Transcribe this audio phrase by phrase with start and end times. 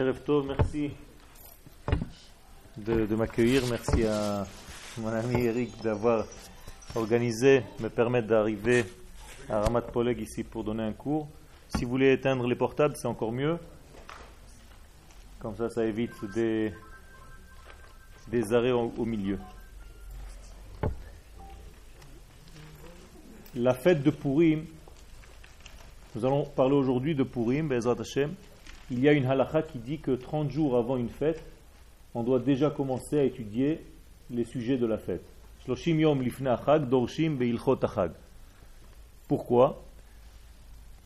[0.00, 0.92] Merci
[2.76, 3.64] de, m'accueillir.
[3.68, 4.46] Merci à
[4.96, 6.24] mon ami Eric d'avoir
[6.94, 8.84] organisé, me permettre d'arriver
[9.50, 11.26] à Ramat Poleg ici pour donner un cours.
[11.70, 13.58] Si vous voulez éteindre les portables, c'est encore mieux.
[15.40, 16.72] Comme ça, ça évite des,
[18.28, 19.40] des arrêts au, au milieu.
[23.56, 24.64] La fête de Purim,
[26.14, 28.32] nous allons parler aujourd'hui de Purim, Bezrat Hashem.
[28.90, 31.42] Il y a une halakha qui dit que 30 jours avant une fête,
[32.14, 33.80] on doit déjà commencer à étudier
[34.30, 35.22] les sujets de la fête.
[39.28, 39.84] Pourquoi?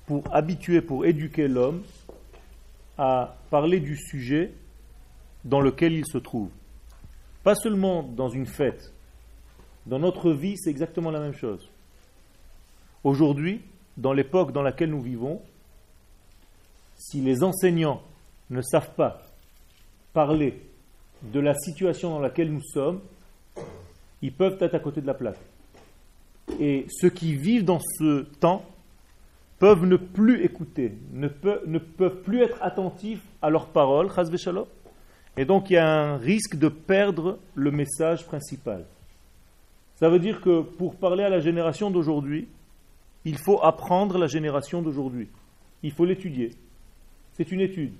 [0.07, 1.83] Pour habituer, pour éduquer l'homme
[2.97, 4.53] à parler du sujet
[5.45, 6.51] dans lequel il se trouve.
[7.43, 8.93] Pas seulement dans une fête.
[9.87, 11.69] Dans notre vie, c'est exactement la même chose.
[13.03, 13.63] Aujourd'hui,
[13.97, 15.43] dans l'époque dans laquelle nous vivons,
[17.03, 18.01] si les enseignants
[18.51, 19.23] ne savent pas
[20.13, 20.61] parler
[21.23, 23.01] de la situation dans laquelle nous sommes,
[24.23, 25.39] ils peuvent être à côté de la plaque.
[26.61, 28.65] Et ceux qui vivent dans ce temps
[29.59, 34.09] peuvent ne plus écouter, ne, peuvent, plus être attentifs à leurs paroles,
[35.37, 38.85] et donc il y a un risque de perdre le message principal.
[39.97, 42.49] Ça veut dire que pour parler à la génération d'aujourd'hui,
[43.25, 45.29] il faut apprendre la génération d'aujourd'hui.
[45.83, 46.51] Il faut l'étudier.
[47.35, 47.93] C'est une étude.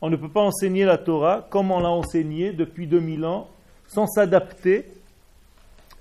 [0.00, 3.48] On ne peut pas enseigner la Torah comme on l'a enseigné depuis 2000 ans
[3.88, 4.86] sans s'adapter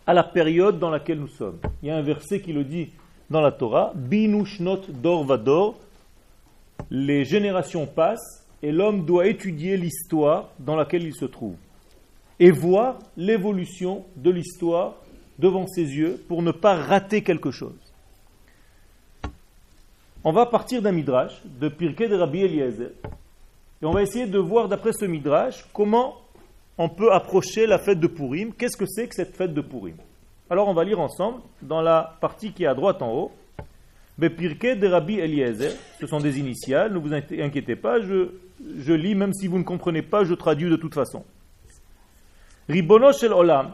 [0.07, 1.57] à la période dans laquelle nous sommes.
[1.81, 2.89] Il y a un verset qui le dit
[3.29, 5.79] dans la Torah Binushnot dor vador.
[6.91, 11.55] Les générations passent et l'homme doit étudier l'histoire dans laquelle il se trouve
[12.39, 14.95] et voir l'évolution de l'histoire
[15.39, 17.84] devant ses yeux pour ne pas rater quelque chose.
[20.27, 22.89] On va partir d'un midrash de Pirkei de Rabbi Eliezer
[23.79, 26.15] et on va essayer de voir d'après ce midrash comment
[26.79, 28.51] on peut approcher la fête de Purim.
[28.51, 29.97] Qu'est-ce que c'est que cette fête de Purim?
[30.49, 33.31] Alors on va lire ensemble dans la partie qui est à droite en haut.
[34.17, 38.29] Bepirke de Rabbi Eliezer, ce sont des initiales, ne vous inquiétez pas, je,
[38.79, 41.23] je lis, même si vous ne comprenez pas, je traduis de toute façon.
[42.67, 43.73] Ribono shel Olam,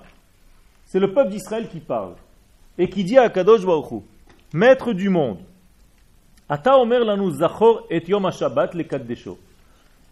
[0.83, 2.15] c'est le peuple d'Israël qui parle
[2.77, 4.03] et qui dit à Kadosh Baruch
[4.51, 5.37] maître du monde,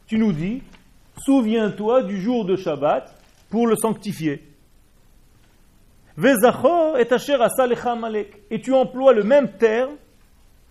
[0.08, 0.64] Tu nous dis,
[1.26, 3.14] souviens-toi du jour de Shabbat
[3.50, 4.42] pour le sanctifier.
[6.18, 6.96] Et.
[8.52, 9.96] Et tu emploies le même terme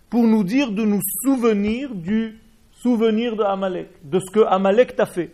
[0.09, 2.39] pour nous dire de nous souvenir du
[2.71, 5.31] souvenir de Amalek, de ce que Amalek t'a fait.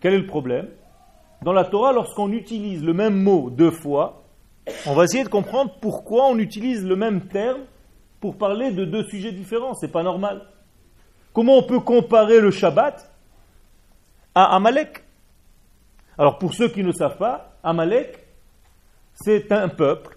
[0.00, 0.68] Quel est le problème?
[1.42, 4.22] Dans la Torah, lorsqu'on utilise le même mot deux fois,
[4.86, 7.60] on va essayer de comprendre pourquoi on utilise le même terme
[8.22, 9.74] pour parler de deux sujets différents.
[9.74, 10.42] C'est pas normal.
[11.32, 13.10] Comment on peut comparer le Shabbat
[14.32, 15.02] à Amalek?
[16.16, 18.24] Alors pour ceux qui ne savent pas, Amalek,
[19.14, 20.16] c'est un peuple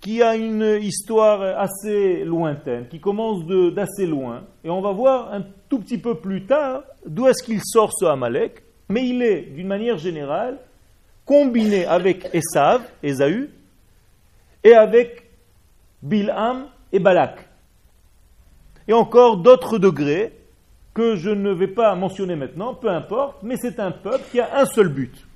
[0.00, 3.44] qui a une histoire assez lointaine, qui commence
[3.74, 7.60] d'assez loin, et on va voir un tout petit peu plus tard d'où est-ce qu'il
[7.62, 10.58] sort ce Amalek, mais il est, d'une manière générale,
[11.26, 13.50] combiné avec Esav, Esaü,
[14.62, 15.30] et avec
[16.02, 17.48] Bilham et Balak.
[18.86, 20.32] Et encore d'autres degrés
[20.94, 24.60] que je ne vais pas mentionner maintenant, peu importe, mais c'est un peuple qui a
[24.60, 25.26] un seul but.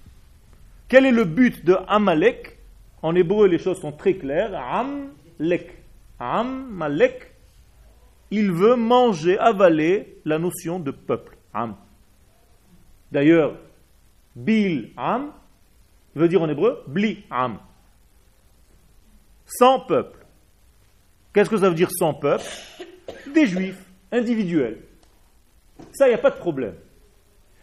[0.86, 2.56] Quel est le but de Amalek?
[3.02, 4.54] En hébreu, les choses sont très claires.
[4.54, 5.76] Amlek.
[6.20, 7.32] Amalek,
[8.30, 11.36] il veut manger, avaler la notion de peuple.
[11.52, 11.74] Am.
[13.10, 13.54] D'ailleurs,
[14.36, 15.32] Bil Am
[16.14, 17.58] veut dire en hébreu Bli Am.
[19.46, 20.17] Sans peuple.
[21.38, 22.42] Qu'est-ce que ça veut dire sans peuple
[23.32, 24.80] Des juifs, individuels.
[25.92, 26.74] Ça, il n'y a pas de problème.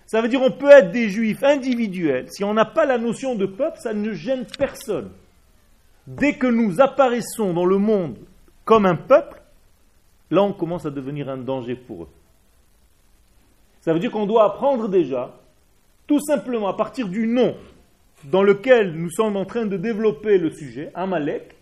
[0.05, 2.31] Ça veut dire on peut être des juifs individuels.
[2.31, 5.11] Si on n'a pas la notion de peuple, ça ne gêne personne.
[6.07, 8.15] Dès que nous apparaissons dans le monde
[8.63, 9.41] comme un peuple,
[10.31, 12.09] là on commence à devenir un danger pour eux.
[13.81, 15.37] Ça veut dire qu'on doit apprendre déjà,
[16.07, 17.57] tout simplement à partir du nom
[18.23, 21.55] dans lequel nous sommes en train de développer le sujet, Amalek,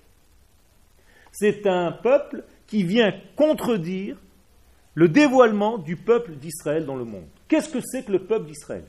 [1.33, 4.18] c'est un peuple qui vient contredire
[4.94, 7.25] le dévoilement du peuple d'Israël dans le monde.
[7.47, 8.85] Qu'est-ce que c'est que le peuple d'Israël?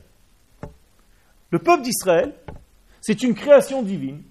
[1.49, 2.33] Le peuple d'Israël,
[3.01, 4.21] c'est une création divine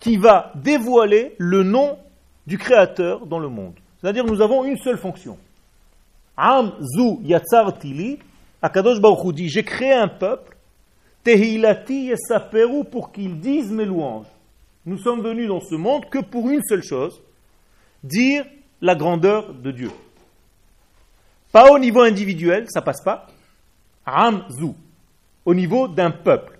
[0.00, 1.98] qui va dévoiler le nom
[2.46, 3.74] du Créateur dans le monde.
[4.00, 5.38] C'est-à-dire nous avons une seule fonction.
[6.36, 8.18] Am zu yatzar tili,
[8.60, 10.56] Akadosh Baruch dit, j'ai créé un peuple,
[11.22, 14.26] tehilati yesaperu, pour qu'ils disent mes louanges.
[14.86, 17.22] Nous sommes venus dans ce monde que pour une seule chose,
[18.02, 18.44] dire
[18.80, 19.90] la grandeur de Dieu.
[21.52, 23.28] Pas au niveau individuel, ça passe pas.
[24.04, 24.72] Amzu,
[25.44, 26.58] au niveau d'un peuple.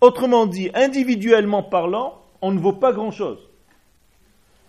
[0.00, 3.38] Autrement dit, individuellement parlant, on ne vaut pas grand-chose.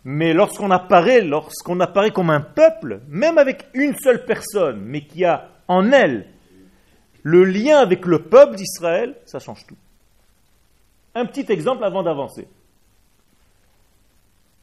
[0.03, 5.25] Mais lorsqu'on apparaît, lorsqu'on apparaît comme un peuple, même avec une seule personne, mais qui
[5.25, 6.27] a en elle
[7.23, 9.77] le lien avec le peuple d'Israël, ça change tout.
[11.15, 12.47] Un petit exemple avant d'avancer.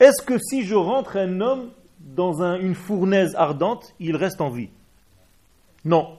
[0.02, 1.70] Est-ce que si je rentre un homme
[2.00, 4.68] dans une fournaise ardente, il reste en vie?
[5.84, 6.18] Non.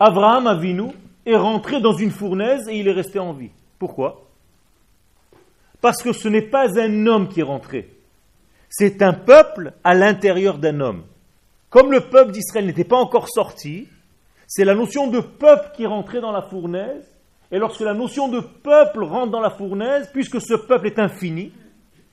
[0.00, 0.92] Abraham Avinu
[1.26, 3.50] est rentré dans une fournaise et il est resté en vie.
[3.78, 4.24] Pourquoi?
[5.82, 7.90] Parce que ce n'est pas un homme qui est rentré.
[8.70, 11.02] C'est un peuple à l'intérieur d'un homme.
[11.68, 13.88] Comme le peuple d'Israël n'était pas encore sorti,
[14.46, 17.12] c'est la notion de peuple qui est rentré dans la fournaise.
[17.50, 21.52] Et lorsque la notion de peuple rentre dans la fournaise, puisque ce peuple est infini,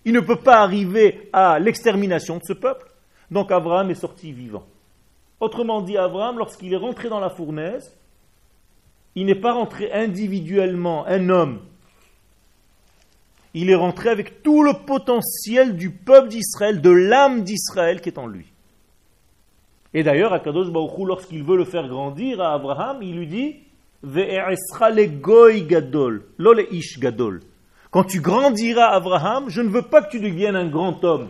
[0.10, 2.88] il ne peut pas arriver à l'extermination de ce peuple.
[3.30, 4.66] Donc Abraham est sorti vivant.
[5.40, 7.96] Autrement dit, Abraham, lorsqu'il est rentré dans la fournaise,
[9.14, 11.60] il n'est pas rentré individuellement, un homme.
[13.54, 18.18] Il est rentré avec tout le potentiel du peuple d'Israël, de l'âme d'Israël qui est
[18.18, 18.48] en lui.
[19.94, 23.58] Et d'ailleurs, Akadosh Baruch lorsqu'il veut le faire grandir à Abraham, il lui dit
[25.68, 26.26] gadol,
[26.72, 27.42] ish gadol.
[27.92, 31.30] Quand tu grandiras, Abraham, je ne veux pas que tu deviennes un grand homme.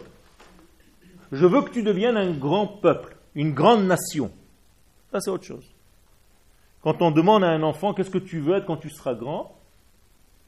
[1.32, 4.32] Je veux que tu deviennes un grand peuple, une grande nation.
[5.12, 5.66] Ça, c'est autre chose.
[6.82, 9.56] Quand on demande à un enfant qu'est-ce que tu veux être quand tu seras grand,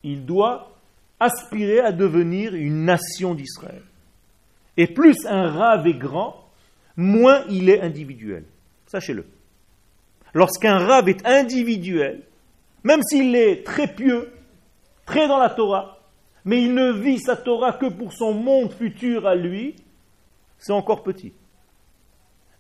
[0.03, 0.71] il doit
[1.19, 3.83] aspirer à devenir une nation d'Israël.
[4.77, 6.49] Et plus un rave est grand,
[6.97, 8.45] moins il est individuel.
[8.87, 9.25] Sachez-le.
[10.33, 12.23] Lorsqu'un rave est individuel,
[12.83, 14.33] même s'il est très pieux,
[15.05, 16.00] très dans la Torah,
[16.45, 19.75] mais il ne vit sa Torah que pour son monde futur à lui,
[20.57, 21.33] c'est encore petit.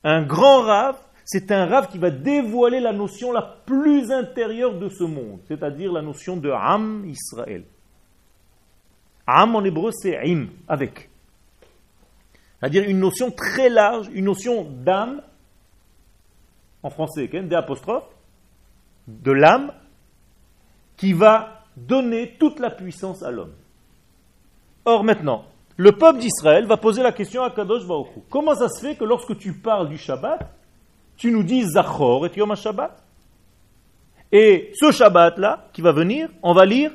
[0.03, 4.89] Un grand rave, c'est un rave qui va dévoiler la notion la plus intérieure de
[4.89, 7.63] ce monde, c'est-à-dire la notion de Am Israël.
[9.27, 11.09] Am en hébreu, c'est Im, avec.
[12.59, 15.21] C'est-à-dire une notion très large, une notion d'âme,
[16.83, 18.09] en français, des apostrophes,
[19.07, 19.73] de l'âme,
[20.97, 23.53] qui va donner toute la puissance à l'homme.
[24.85, 25.45] Or maintenant,
[25.77, 29.03] le peuple d'Israël va poser la question à Kadosh Baruch Comment ça se fait que
[29.03, 30.39] lorsque tu parles du Shabbat,
[31.17, 33.03] tu nous dis Zachor et Yom Shabbat
[34.31, 36.91] Et ce Shabbat-là, qui va venir, on va lire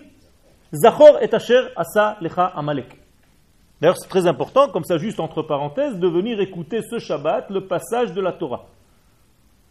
[0.73, 2.89] Zachor et Asher Asa Lecha Amalek.
[3.81, 7.67] D'ailleurs, c'est très important, comme ça, juste entre parenthèses, de venir écouter ce Shabbat, le
[7.67, 8.67] passage de la Torah.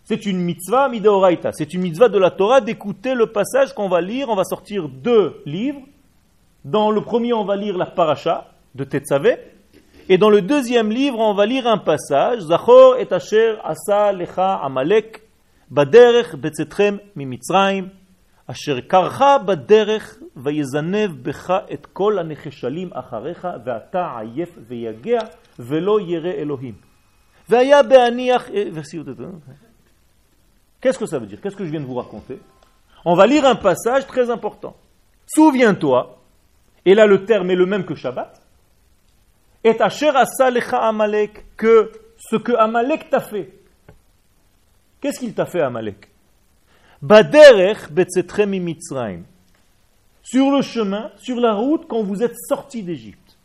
[0.04, 4.02] C'est une mitzvah midaoraita, c'est une mitzvah de la Torah d'écouter le passage qu'on va
[4.02, 4.30] lire.
[4.30, 5.82] On va sortir deux livres
[6.66, 9.38] dans le premier, on va lire la paracha de Tetzavé.
[10.10, 12.40] Et dans le deuxième livre, on va lire un passage.
[12.40, 15.22] Zachor et Asher Asa Lecha Amalek
[15.70, 17.90] Baderech Betzetrem Mimitzraim
[18.48, 20.02] Asher Karcha Baderech
[20.36, 25.30] Vayezanev Becha et Kol Anecheshalim Acharecha Veata Ayef Veyagea
[25.60, 26.78] Velo Yere Elohim.
[27.48, 28.52] Vaya Beaniach.
[30.82, 31.40] Qu'est-ce que ça veut dire?
[31.40, 32.40] Qu'est-ce que je viens de vous raconter?
[33.06, 34.76] On va lire un passage très important.
[35.28, 36.24] Souviens-toi
[36.86, 38.42] et là, le terme est le même que Shabbat.
[39.64, 43.52] Et Asher Asalecha Amalek, que ce que Amalek t'a fait.
[45.02, 46.08] Qu'est-ce qu'il t'a fait, Amalek?
[47.02, 49.24] Baderech Mitzrayim.
[50.22, 53.38] Sur le chemin, sur la route, quand vous êtes sorti d'Égypte.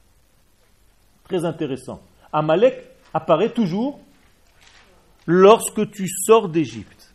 [1.25, 2.01] Très intéressant.
[2.33, 4.01] Amalek apparaît toujours
[5.27, 7.13] lorsque tu sors d'Égypte.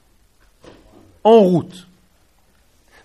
[1.24, 1.88] En route.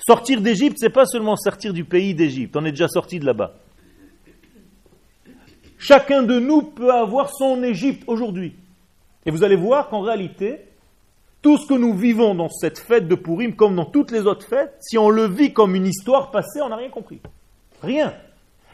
[0.07, 3.55] Sortir d'Égypte, c'est pas seulement sortir du pays d'Égypte, on est déjà sorti de là-bas.
[5.79, 8.55] Chacun de nous peut avoir son Égypte aujourd'hui.
[9.25, 10.61] Et vous allez voir qu'en réalité,
[11.43, 14.47] tout ce que nous vivons dans cette fête de Purim, comme dans toutes les autres
[14.47, 17.21] fêtes, si on le vit comme une histoire passée, on n'a rien compris.
[17.83, 18.15] Rien.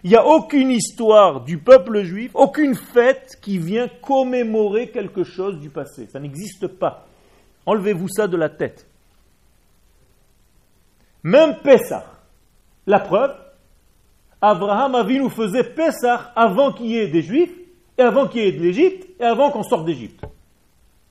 [0.03, 5.59] Il n'y a aucune histoire du peuple juif, aucune fête qui vient commémorer quelque chose
[5.59, 6.07] du passé.
[6.13, 7.07] Ça n'existe pas.
[7.67, 8.87] Enlevez-vous ça de la tête.
[11.27, 12.05] Même Pessah.
[12.87, 13.35] La preuve,
[14.41, 17.51] Abraham Avinu faisait Pessah avant qu'il y ait des Juifs,
[17.99, 20.25] et avant qu'il y ait de l'Égypte, et avant qu'on sorte d'Égypte.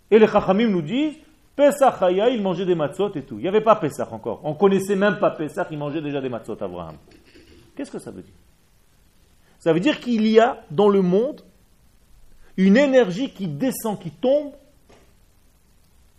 [0.09, 1.15] Et les Chachamim nous disent,
[1.53, 3.35] Pessah Chaya, il mangeait des matzot et tout.
[3.39, 4.39] Il n'y avait pas Pessah encore.
[4.45, 6.95] On connaissait même pas Pessah, il mangeait déjà des matzot, Abraham.
[7.75, 8.33] Qu'est-ce que ça veut dire?
[9.59, 11.41] Ça veut dire qu'il y a dans le monde
[12.55, 14.53] une énergie qui descend, qui tombe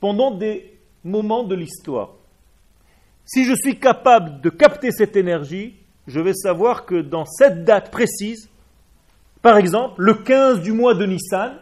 [0.01, 2.16] pendant des moments de l'histoire.
[3.27, 5.75] Si je suis capable de capter cette énergie,
[6.07, 8.49] je vais savoir que dans cette date précise,
[9.43, 11.53] par exemple, le 15 du mois de Nissan,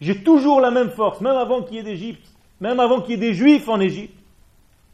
[0.00, 2.24] J'ai toujours la même force, même avant qu'il y ait d'Égypte,
[2.60, 4.14] même avant qu'il y ait des Juifs en Égypte.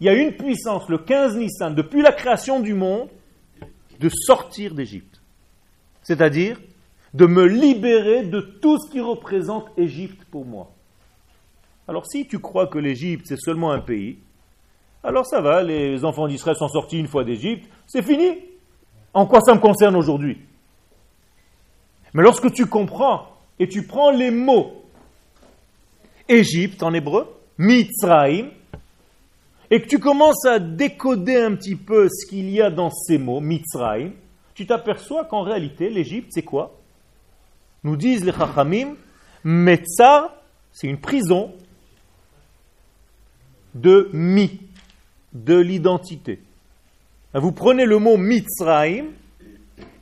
[0.01, 3.09] Il y a une puissance, le 15 Nissan, depuis la création du monde,
[4.01, 5.21] de sortir d'Égypte.
[6.03, 6.59] C'est-à-dire
[7.13, 10.73] de me libérer de tout ce qui représente Égypte pour moi.
[11.87, 14.19] Alors si tu crois que l'Égypte c'est seulement un pays,
[15.05, 18.39] alors ça va, les enfants d'Israël sont sortis une fois d'Égypte, c'est fini.
[19.13, 20.39] En quoi ça me concerne aujourd'hui?
[22.15, 24.83] Mais lorsque tu comprends et tu prends les mots
[26.29, 28.51] Égypte en hébreu, Mitzraïm,
[29.71, 33.19] et que tu commences à décoder un petit peu ce qu'il y a dans ces
[33.19, 34.13] mots, Mitzraïm,
[34.55, 36.79] tu t'aperçois qu'en réalité, l'Égypte, c'est quoi?
[37.83, 38.95] Nous disent les Chachamim,
[39.43, 40.33] Metzar,
[40.73, 41.53] c'est une prison
[43.75, 44.61] de mi,
[45.35, 46.41] de l'identité.
[47.35, 49.07] Vous prenez le mot Mitzraïm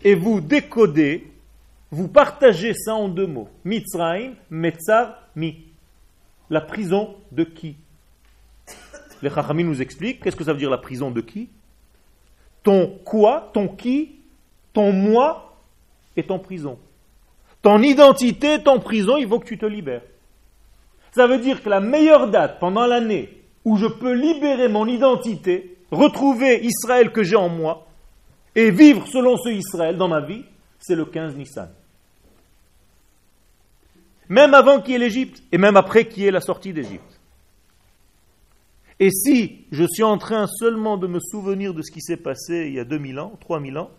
[0.05, 1.27] et vous décodez,
[1.91, 3.49] vous partagez ça en deux mots.
[3.65, 5.65] Mitzraïm, Metzar, mi.
[6.51, 7.77] La prison de qui?
[9.23, 11.49] Les Chachamim nous expliquent qu'est-ce que ça veut dire la prison de qui?
[12.63, 14.17] Ton quoi, ton qui,
[14.73, 15.57] ton moi
[16.17, 16.79] est en prison.
[17.63, 20.03] Ton identité est en prison, il faut que tu te libères.
[21.13, 25.79] Ça veut dire que la meilleure date pendant l'année où je peux libérer mon identité,
[25.91, 27.87] retrouver Israël que j'ai en moi,
[28.55, 30.45] et vivre selon ce Israël dans ma vie,
[30.79, 31.71] c'est le 15 Nissan.
[34.29, 37.21] Même avant qu'il y ait l'Égypte, et même après qu'il y ait la sortie d'Égypte.
[38.99, 42.67] Et si je suis en train seulement de me souvenir de ce qui s'est passé
[42.69, 43.91] il y a 2000 ans, 3000 ans,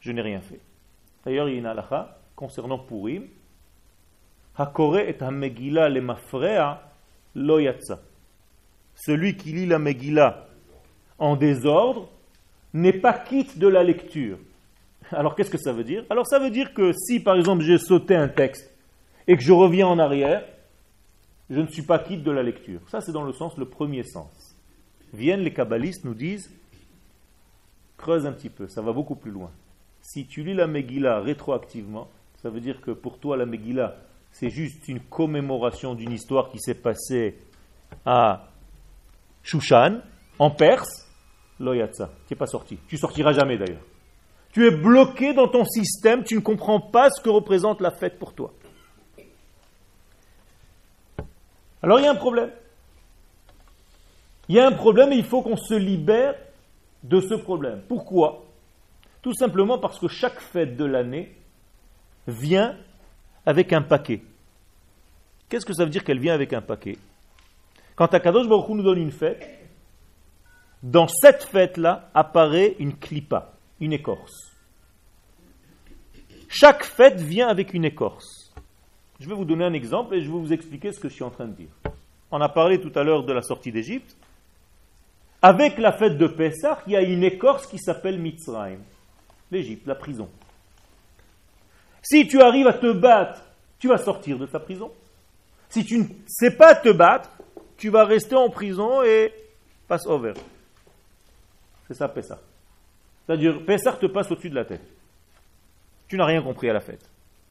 [0.00, 0.60] je n'ai rien fait.
[1.24, 3.24] D'ailleurs, il y a une halakha concernant Purim.
[4.56, 6.82] Hakore et ha-megillah le mafrea
[7.34, 8.00] lo yatsa
[8.98, 10.48] celui qui lit la Megillah
[11.18, 12.08] en désordre
[12.74, 14.38] n'est pas quitte de la lecture.
[15.12, 16.04] Alors qu'est-ce que ça veut dire?
[16.10, 18.70] Alors ça veut dire que si par exemple j'ai sauté un texte
[19.26, 20.44] et que je reviens en arrière,
[21.48, 22.80] je ne suis pas quitte de la lecture.
[22.88, 24.56] Ça c'est dans le sens, le premier sens.
[25.14, 26.50] Viennent les kabbalistes, nous disent,
[27.96, 29.50] creuse un petit peu, ça va beaucoup plus loin.
[30.02, 32.08] Si tu lis la Megillah rétroactivement,
[32.42, 33.96] ça veut dire que pour toi la Megillah,
[34.32, 37.38] c'est juste une commémoration d'une histoire qui s'est passée
[38.04, 38.48] à
[39.48, 40.02] Shushan,
[40.38, 41.08] en Perse,
[41.58, 42.78] Loyatsa, tu n'es pas sorti.
[42.86, 43.80] Tu sortiras jamais d'ailleurs.
[44.52, 48.18] Tu es bloqué dans ton système, tu ne comprends pas ce que représente la fête
[48.18, 48.52] pour toi.
[51.82, 52.50] Alors il y a un problème.
[54.50, 56.34] Il y a un problème et il faut qu'on se libère
[57.02, 57.80] de ce problème.
[57.88, 58.44] Pourquoi?
[59.22, 61.34] Tout simplement parce que chaque fête de l'année
[62.26, 62.76] vient
[63.46, 64.20] avec un paquet.
[65.48, 66.98] Qu'est-ce que ça veut dire qu'elle vient avec un paquet?
[67.98, 69.44] Quand Akadosh Baruch Hu nous donne une fête,
[70.84, 73.50] dans cette fête-là apparaît une clipa,
[73.80, 74.52] une écorce.
[76.48, 78.54] Chaque fête vient avec une écorce.
[79.18, 81.24] Je vais vous donner un exemple et je vais vous expliquer ce que je suis
[81.24, 81.70] en train de dire.
[82.30, 84.16] On a parlé tout à l'heure de la sortie d'Égypte.
[85.42, 88.78] Avec la fête de Pessah, il y a une écorce qui s'appelle Mitzrayim,
[89.50, 90.28] l'Égypte, la prison.
[92.00, 93.42] Si tu arrives à te battre,
[93.80, 94.92] tu vas sortir de ta prison.
[95.68, 97.30] Si tu ne sais pas te battre,
[97.78, 99.32] tu vas rester en prison et
[99.86, 100.34] passe over.
[101.86, 102.40] C'est ça, Pessah.
[103.24, 104.82] C'est-à-dire, Pessah te passe au-dessus de la tête.
[106.08, 107.08] Tu n'as rien compris à la fête.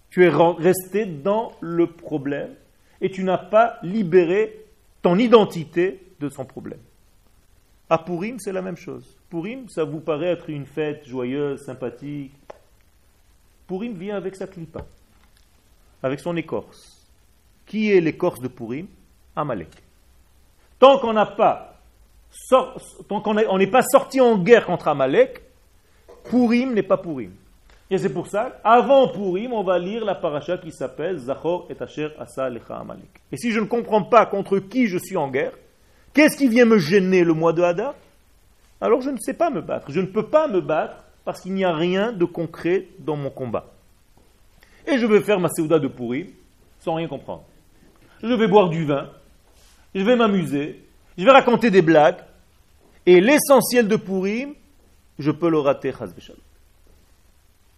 [0.10, 2.54] Tu es resté dans le problème
[3.02, 4.66] et tu n'as pas libéré
[5.02, 6.80] ton identité de son problème.
[7.90, 9.16] À Purim, c'est la même chose.
[9.30, 12.34] Purim, ça vous paraît être une fête joyeuse, sympathique.
[13.68, 14.86] Purim vient avec sa clipa,
[16.04, 17.06] avec son écorce.
[17.66, 18.88] Qui est l'écorce de Purim?
[19.36, 19.87] Amalek.
[20.80, 21.14] Tant qu'on
[23.58, 25.42] n'est pas sorti en guerre contre Amalek,
[26.30, 27.32] Purim n'est pas Purim.
[27.90, 31.82] Et c'est pour ça, avant Purim, on va lire la paracha qui s'appelle Zachor et
[31.82, 33.22] Asher Asa Lecha Amalek.
[33.32, 35.54] Et si je ne comprends pas contre qui je suis en guerre,
[36.14, 37.96] qu'est-ce qui vient me gêner le mois de Hadar?
[38.82, 39.90] Alors je ne sais pas me battre.
[39.90, 43.30] Je ne peux pas me battre parce qu'il n'y a rien de concret dans mon
[43.30, 43.68] combat.
[44.86, 46.28] Et je vais faire ma Séouda de Purim
[46.80, 47.44] sans rien comprendre.
[48.22, 49.10] Je vais boire du vin,
[49.94, 50.84] je vais m'amuser,
[51.18, 52.20] je vais raconter des blagues,
[53.06, 54.54] et l'essentiel de Purim,
[55.18, 55.94] je peux le rater,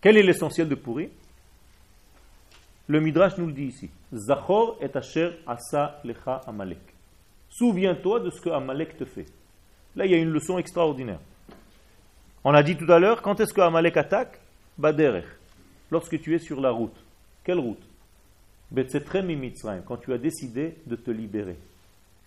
[0.02, 1.10] Quel est l'essentiel de Purim?
[2.88, 3.90] Le Midrash nous le dit ici.
[4.12, 6.80] Zachor et asher asa lecha amalek.
[7.50, 9.26] Souviens-toi de ce que Amalek te fait.
[9.96, 11.20] Là, il y a une leçon extraordinaire.
[12.44, 14.40] On a dit tout à l'heure, quand est-ce que Amalek attaque?
[14.78, 15.26] Baderech.
[15.92, 16.96] Lorsque tu es sur la route.
[17.44, 17.82] Quelle route?
[19.86, 21.58] Quand tu as décidé de te libérer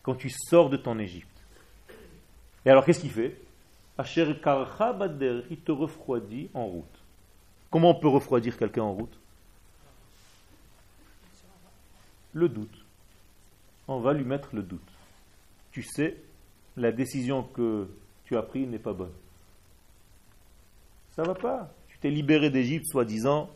[0.03, 1.29] quand tu sors de ton Égypte.
[2.65, 3.37] Et alors qu'est-ce qu'il fait
[3.99, 7.03] Il te refroidit en route.
[7.71, 9.19] Comment on peut refroidir quelqu'un en route?
[12.35, 12.85] Le doute.
[13.89, 14.81] On va lui mettre le doute.
[15.73, 16.17] Tu sais,
[16.77, 17.89] la décision que
[18.25, 19.13] tu as prise n'est pas bonne.
[21.15, 21.71] Ça va pas.
[21.89, 23.51] Tu t'es libéré d'Égypte, soi-disant,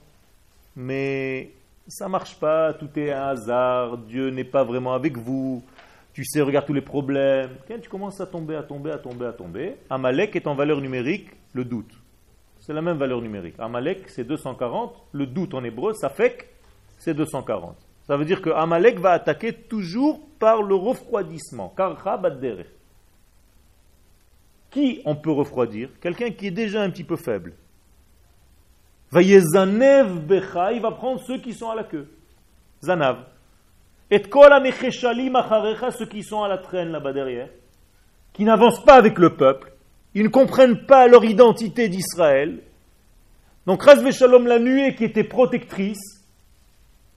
[0.74, 1.52] mais
[1.88, 5.64] ça marche pas, tout est un hasard, Dieu n'est pas vraiment avec vous,
[6.16, 7.50] tu sais, regarde tous les problèmes.
[7.82, 9.76] tu commences à tomber, à tomber, à tomber, à tomber.
[9.90, 11.92] Amalek est en valeur numérique le doute.
[12.58, 13.56] C'est la même valeur numérique.
[13.58, 14.94] Amalek, c'est 240.
[15.12, 16.48] Le doute en hébreu, ça fait
[16.96, 17.76] c'est 240.
[18.06, 21.74] Ça veut dire que Amalek va attaquer toujours par le refroidissement.
[24.70, 25.90] Qui on peut refroidir?
[26.00, 27.52] Quelqu'un qui est déjà un petit peu faible.
[29.12, 32.08] Becha, il va prendre ceux qui sont à la queue.
[32.82, 33.35] Zanav.
[34.10, 34.22] Et
[35.90, 37.48] ceux qui sont à la traîne là-bas derrière,
[38.32, 39.72] qui n'avancent pas avec le peuple,
[40.14, 42.62] ils ne comprennent pas leur identité d'Israël.
[43.66, 46.24] Donc, Razve Shalom, la nuée qui était protectrice,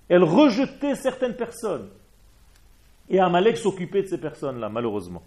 [0.10, 1.90] elle rejetait certaines personnes.
[3.10, 5.22] Et Amalek s'occupait de ces personnes-là, malheureusement.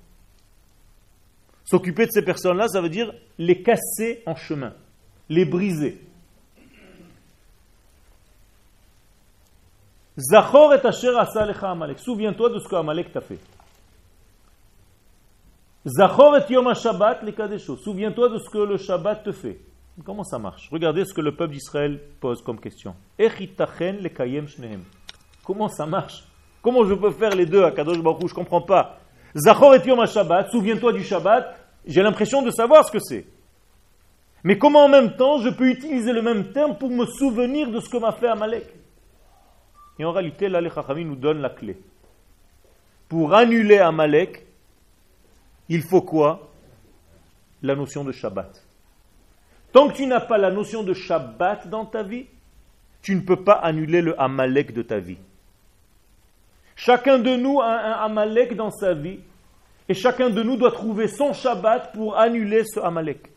[1.65, 4.75] S'occuper de ces personnes-là, ça veut dire les casser en chemin,
[5.29, 6.01] les briser.
[10.19, 11.13] Zachor et asher
[11.63, 11.99] Amalek.
[11.99, 13.39] Souviens-toi de ce que Amalek t'a fait.
[15.87, 19.59] Zachor et Shabbat les Souviens-toi de ce que le Shabbat te fait.
[20.05, 20.69] Comment ça marche?
[20.71, 22.95] Regardez ce que le peuple d'Israël pose comme question.
[25.45, 26.25] Comment ça marche?
[26.63, 28.99] Comment je peux faire les deux à Kadosh Baruch Je ne comprends pas.
[29.35, 33.27] Zachor et yom Shabbat, souviens-toi du Shabbat, j'ai l'impression de savoir ce que c'est.
[34.45, 37.81] Mais comment en même temps je peux utiliser le même terme pour me souvenir de
[37.81, 38.82] ce que m'a fait Amalek?
[40.03, 41.79] Et en réalité, là, les nous donne la clé.
[43.09, 44.45] Pour annuler Amalek,
[45.69, 46.51] il faut quoi?
[47.63, 48.65] La notion de Shabbat.
[49.73, 52.27] Tant que tu n'as pas la notion de Shabbat dans ta vie,
[53.01, 55.19] tu ne peux pas annuler le Amalek de ta vie.
[56.75, 59.21] Chacun de nous a un Amalek dans sa vie,
[59.89, 63.31] et chacun de nous doit trouver son Shabbat pour annuler ce Amalek.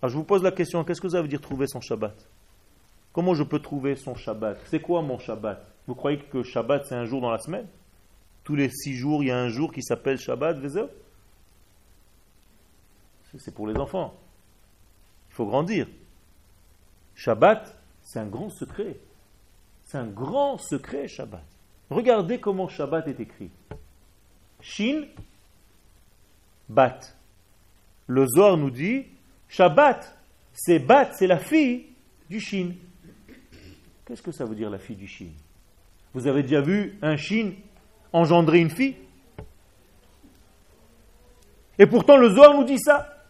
[0.00, 2.14] Alors je vous pose la question, qu'est-ce que ça veut dire trouver son Shabbat?
[3.16, 4.58] Comment je peux trouver son Shabbat?
[4.66, 5.66] C'est quoi mon Shabbat?
[5.86, 7.66] Vous croyez que Shabbat c'est un jour dans la semaine?
[8.44, 10.58] Tous les six jours, il y a un jour qui s'appelle Shabbat,
[13.38, 14.12] C'est pour les enfants.
[15.30, 15.88] Il faut grandir.
[17.14, 18.98] Shabbat, c'est un grand secret.
[19.86, 21.42] C'est un grand secret, Shabbat.
[21.88, 23.50] Regardez comment Shabbat est écrit.
[24.60, 25.06] Shin,
[26.68, 27.00] Bat.
[28.08, 29.06] Le Zohar nous dit,
[29.48, 30.18] Shabbat,
[30.52, 31.86] c'est Bat, c'est la fille
[32.28, 32.74] du Shin.
[34.06, 35.32] Qu'est-ce que ça veut dire la fille du Chine?
[36.14, 37.54] Vous avez déjà vu un Chine
[38.12, 38.96] engendrer une fille?
[41.78, 43.24] Et pourtant le Zohar nous dit ça.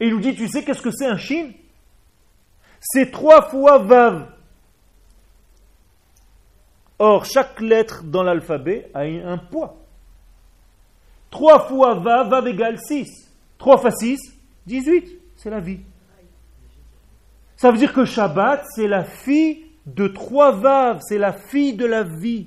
[0.00, 1.52] Et il nous dit, tu sais qu'est-ce que c'est un Chine?
[2.80, 4.32] C'est trois fois Vav.
[6.98, 9.76] Or, chaque lettre dans l'alphabet a un poids.
[11.30, 13.28] Trois fois Vav, Vav égale 6.
[13.58, 14.18] 3 fois 6,
[14.66, 15.20] 18.
[15.36, 15.78] C'est la vie.
[17.56, 21.86] Ça veut dire que Shabbat, c'est la fille de trois vaves, c'est la fille de
[21.86, 22.46] la vie.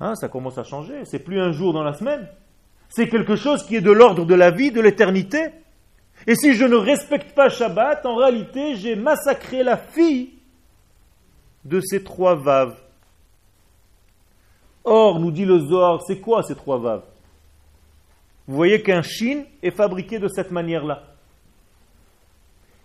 [0.00, 2.28] Hein, ça commence à changer, c'est plus un jour dans la semaine,
[2.88, 5.50] c'est quelque chose qui est de l'ordre de la vie, de l'éternité.
[6.26, 10.30] Et si je ne respecte pas Shabbat, en réalité, j'ai massacré la fille
[11.64, 12.76] de ces trois vaves.
[14.84, 17.04] Or, nous dit le Zohar, c'est quoi ces trois vaves?
[18.46, 21.04] Vous voyez qu'un chine est fabriqué de cette manière-là.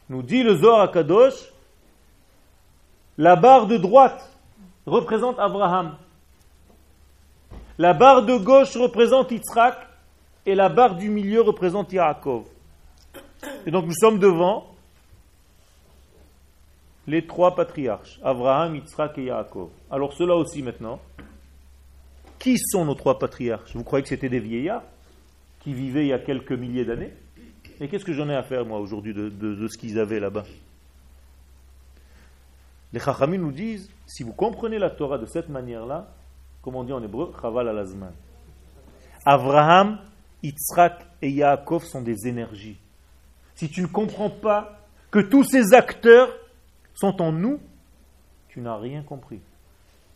[0.10, 1.52] Nous dit le Zohar à Kadosh,
[3.18, 4.30] la barre de droite
[4.86, 5.96] représente Abraham.
[7.78, 9.76] La barre de gauche représente Yitzhak
[10.46, 12.46] et la barre du milieu représente Yaakov.
[13.66, 14.68] Et donc nous sommes devant
[17.08, 19.70] les trois patriarches, Abraham, Yitzhak et Yaakov.
[19.92, 21.00] Alors cela aussi maintenant,
[22.40, 23.76] qui sont nos trois patriarches?
[23.76, 24.84] Vous croyez que c'était des vieillards
[25.62, 27.14] qui vivaient il y a quelques milliers d'années?
[27.80, 30.46] Et qu'est-ce que j'en ai à faire moi aujourd'hui de ce qu'ils avaient là-bas?
[32.96, 36.08] Les Chachamim nous disent, si vous comprenez la Torah de cette manière-là,
[36.62, 38.14] comme on dit en hébreu, Chaval al-Azman.
[39.26, 40.00] Abraham,
[40.42, 42.78] Yitzhak et Yaakov sont des énergies.
[43.56, 44.80] Si tu ne comprends pas
[45.12, 46.34] que tous ces acteurs
[46.94, 47.60] sont en nous,
[48.48, 49.42] tu n'as rien compris.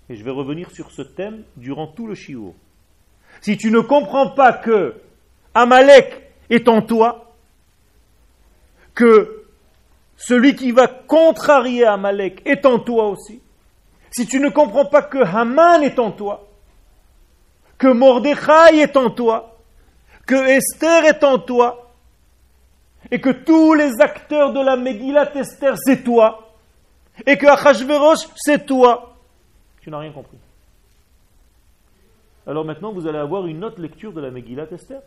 [0.08, 2.54] Et je vais revenir sur ce thème durant tout le shiur.
[3.42, 4.96] Si tu ne comprends pas que
[5.54, 7.34] Amalek est en toi,
[8.96, 9.38] que
[10.19, 13.41] celui qui va contrarier Amalek est en toi aussi.
[14.12, 16.45] Si tu ne comprends pas que Haman est en toi,
[17.77, 19.58] que Mordechai est en toi,
[20.27, 21.89] que Esther est en toi,
[23.10, 26.51] et que tous les acteurs de la Megillat Esther c'est toi,
[27.25, 29.15] et que Achashverosh c'est toi,
[29.82, 30.38] tu n'as rien compris.
[32.45, 35.01] Alors maintenant, vous allez avoir une autre lecture de la Megillat Esther.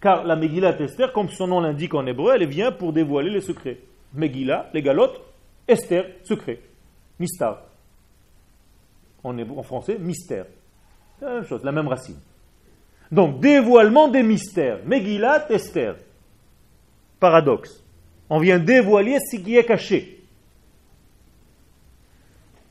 [0.00, 3.40] Car la Megillat Esther, comme son nom l'indique en hébreu, elle vient pour dévoiler les
[3.40, 3.78] secrets.
[4.14, 5.20] Megillah, les galotes,
[5.66, 6.60] Esther, secret.
[7.18, 7.62] Mistar.
[9.22, 10.46] En, en français, mystère.
[11.18, 12.18] C'est la même chose, la même racine.
[13.10, 14.80] Donc, dévoilement des mystères.
[14.84, 15.96] Megillat Esther.
[17.20, 17.82] Paradoxe.
[18.28, 20.24] On vient dévoiler ce qui est caché.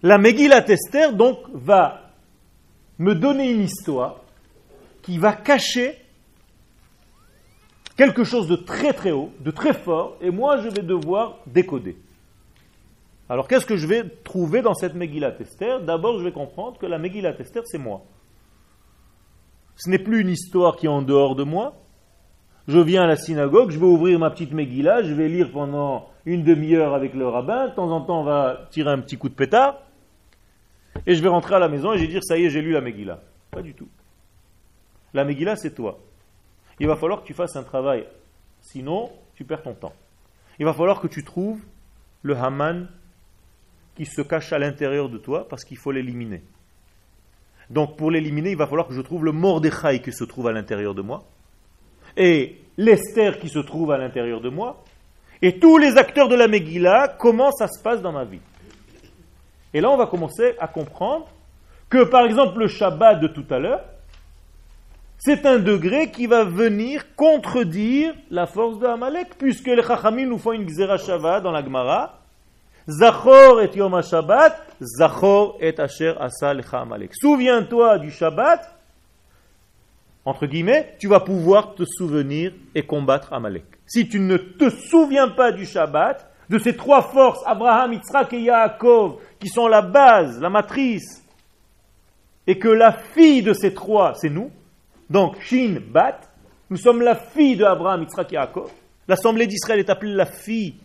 [0.02, 2.12] La Megillat Esther, donc, va
[2.98, 4.22] me donner une histoire
[5.02, 6.01] qui va cacher
[8.02, 11.98] quelque chose de très très haut, de très fort, et moi je vais devoir décoder.
[13.30, 15.82] Alors qu'est-ce que je vais trouver dans cette Megillat Esther?
[15.82, 18.02] D'abord je vais comprendre que la Megillat Esther c'est moi.
[19.76, 21.76] Ce n'est plus une histoire qui est en dehors de moi.
[22.68, 26.10] Je viens à la synagogue, je vais ouvrir ma petite Megillah, je vais lire pendant
[26.26, 29.30] une demi-heure avec le rabbin, de temps en temps on va tirer un petit coup
[29.30, 29.80] de pétard,
[31.06, 32.64] et je vais rentrer à la maison et je vais dire ça y est, j'ai
[32.64, 33.22] lu la Megillah.
[33.52, 33.90] Pas du tout.
[35.14, 36.00] La Megillah c'est toi.
[36.82, 38.08] Il va falloir que tu fasses un travail,
[38.60, 39.94] sinon tu perds ton temps.
[40.58, 41.62] Il va falloir que tu trouves
[42.24, 42.88] le Haman
[43.96, 46.42] qui se cache à l'intérieur de toi parce qu'il faut l'éliminer.
[47.70, 50.52] Donc pour l'éliminer, il va falloir que je trouve le Mordechai qui se trouve à
[50.52, 51.24] l'intérieur de moi,
[52.18, 54.84] et l'Esther qui se trouve à l'intérieur de moi,
[55.44, 58.42] et tous les acteurs de la Megillah, comment ça se passe dans ma vie.
[59.76, 61.28] Et là, on va commencer à comprendre
[61.90, 63.84] que, par exemple, le Shabbat de tout à l'heure,
[65.24, 70.40] c'est un degré qui va venir contredire la force de Amalek, puisque les Chachamim nous
[70.40, 72.18] font une Gzera dans la Gemara,
[72.88, 77.12] Zachor et Yom Shabbat, Zachor et Asher Asa Amalek.
[77.14, 78.68] Souviens-toi du Shabbat,
[80.26, 83.66] entre guillemets, tu vas pouvoir te souvenir et combattre Amalek.
[83.86, 88.42] Si tu ne te souviens pas du Shabbat, de ces trois forces, Abraham, Yitzhak et
[88.42, 91.24] Yaakov, qui sont la base, la matrice,
[92.48, 94.50] et que la fille de ces trois, c'est nous,
[95.12, 96.22] donc Shin Bat,
[96.70, 98.72] nous sommes la fille de Abraham, Yitzhak Yaakov.
[99.08, 100.76] L'assemblée d'Israël est appelée la fille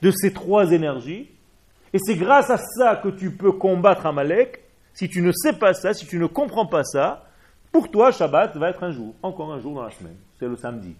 [0.00, 1.28] de ces trois énergies.
[1.92, 4.62] Et c'est grâce à ça que tu peux combattre Amalek.
[4.94, 7.26] Si tu ne sais pas ça, si tu ne comprends pas ça,
[7.72, 10.16] pour toi, Shabbat va être un jour, encore un jour dans la semaine.
[10.38, 10.94] C'est le samedi.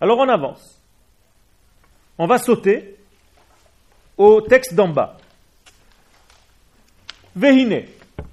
[0.00, 0.80] Alors on avance.
[2.18, 2.96] On va sauter
[4.16, 5.16] au texte d'en bas.
[7.36, 7.84] Vehine.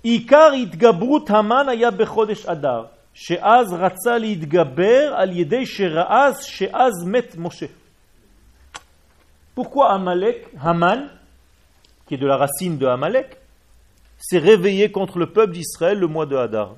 [0.05, 2.91] Ikar itgabrut Haman aya bechodesh adar.
[3.15, 7.67] שאז רצה להתגבר על ידי שראה שאז מת משה.
[9.55, 11.11] Pourquoi Amalek, Haman,
[12.07, 13.37] qui est de la racine de Amalek,
[14.19, 16.75] s'est réveillé contre le peuple d'Israël le mois de Hadar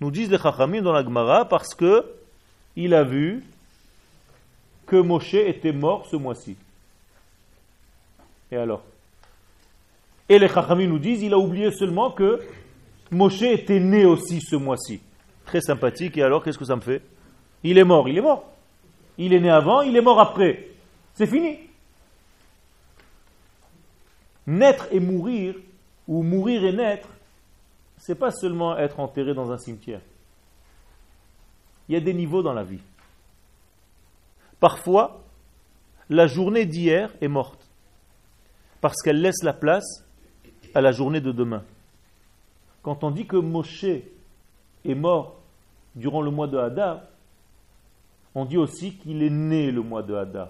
[0.00, 2.04] Nous disent les Chachamim dans la Gemara parce que
[2.74, 3.44] il a vu
[4.86, 6.56] que Moshe était mort ce mois-ci.
[8.50, 8.82] Et alors
[10.29, 12.39] Et les Chachamim nous disent il a oublié seulement que
[13.11, 15.01] Moshe était né aussi ce mois-ci.
[15.45, 16.17] Très sympathique.
[16.17, 17.01] Et alors, qu'est-ce que ça me fait?
[17.63, 18.45] Il est mort, il est mort.
[19.17, 20.67] Il est né avant, il est mort après.
[21.13, 21.59] C'est fini.
[24.47, 25.55] Naître et mourir,
[26.07, 27.07] ou mourir et naître,
[27.97, 30.01] c'est pas seulement être enterré dans un cimetière.
[31.87, 32.81] Il y a des niveaux dans la vie.
[34.59, 35.21] Parfois,
[36.09, 37.65] la journée d'hier est morte
[38.81, 40.02] parce qu'elle laisse la place
[40.73, 41.63] à la journée de demain.
[42.81, 45.39] Quand on dit que Moshe est mort
[45.95, 47.01] durant le mois de Hadar,
[48.35, 50.49] on dit aussi qu'il est né le mois de Hadar.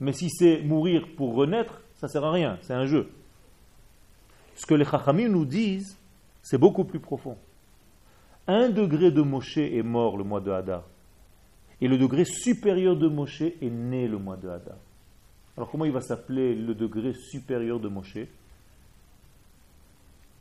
[0.00, 3.10] Mais si c'est mourir pour renaître, ça ne sert à rien, c'est un jeu.
[4.56, 5.96] Ce que les Chachamim nous disent,
[6.42, 7.36] c'est beaucoup plus profond.
[8.48, 10.82] Un degré de Moshe est mort le mois de Hadar.
[11.80, 14.76] Et le degré supérieur de Moshe est né le mois de Hadar.
[15.56, 18.18] Alors comment il va s'appeler le degré supérieur de Moshe?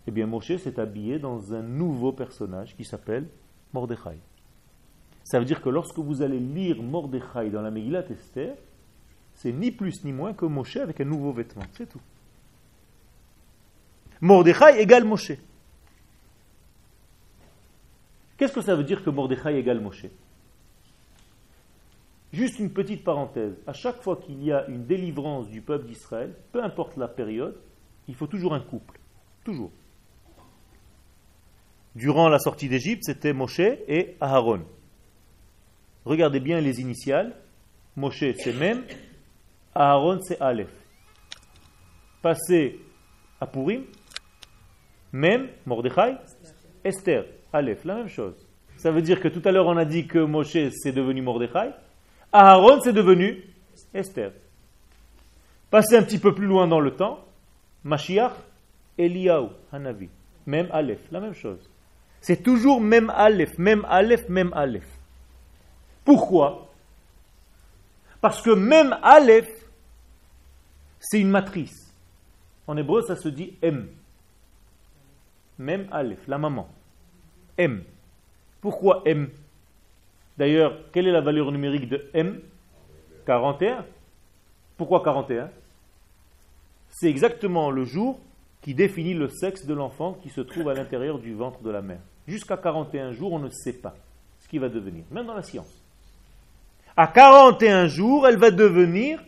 [0.08, 3.28] Eh bien Moshe s'est habillé dans un nouveau personnage qui s'appelle
[3.74, 4.20] Mordechai.
[5.24, 8.56] Ça veut dire que lorsque vous allez lire Mordechai dans la Megillat Esther,
[9.36, 12.02] c'est ni plus ni moins que Moshe avec un nouveau vêtement, c'est tout.
[14.20, 15.34] Mordechai égale Moshe.
[18.38, 20.08] Qu'est-ce que ça veut dire que Mordechai égale Moshe?
[22.34, 23.54] Juste une petite parenthèse.
[23.68, 27.58] À chaque fois qu'il y a une délivrance du peuple d'Israël, peu importe la période,
[28.08, 29.00] il faut toujours un couple.
[29.44, 29.72] Toujours
[31.96, 34.62] durant la sortie d'Égypte, c'était Moshe et Aaron.
[36.06, 37.36] Regardez bien les initiales.
[37.96, 38.84] Moshe, c'est Mem.
[39.76, 40.72] Aaron, c'est Aleph.
[42.22, 42.80] Passé
[43.40, 43.84] à Purim.
[45.12, 46.16] Mem, Mordechai.
[46.84, 47.84] Esther, Aleph.
[47.86, 48.36] La même chose.
[48.78, 51.72] Ça veut dire que tout à l'heure, on a dit que Moshe, c'est devenu Mordechai.
[52.34, 53.44] Aaron, c'est devenu
[53.94, 54.32] Esther.
[55.70, 57.24] Passez un petit peu plus loin dans le temps,
[57.84, 58.34] Mashiach,
[58.98, 60.10] Eliyahu, Hanavi.
[60.46, 61.71] Même Aleph, la même chose.
[62.22, 64.88] C'est toujours même Aleph, même Aleph, même Aleph.
[66.06, 66.70] Pourquoi?
[68.22, 69.50] Parce que même Aleph,
[71.00, 71.92] c'est une matrice.
[72.68, 73.88] En hébreu, ça se dit M.
[75.58, 76.70] Même Aleph, la maman.
[77.58, 77.84] M.
[78.62, 79.30] Pourquoi M?
[80.38, 82.40] D'ailleurs, quelle est la valeur numérique de M?
[83.26, 83.84] 41.
[84.78, 85.50] Pourquoi 41
[86.90, 88.20] C'est exactement le jour
[88.62, 91.82] qui définit le sexe de l'enfant qui se trouve à l'intérieur du ventre de la
[91.82, 92.02] mère.
[92.28, 93.96] Jusqu'à 41 jours, on ne sait pas
[94.40, 95.82] ce qui va devenir, même dans la science.
[96.96, 99.24] À 41 jours, elle va devenir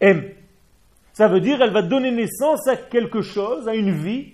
[0.00, 0.32] M.
[1.12, 4.32] Ça veut dire qu'elle va donner naissance à quelque chose, à une vie,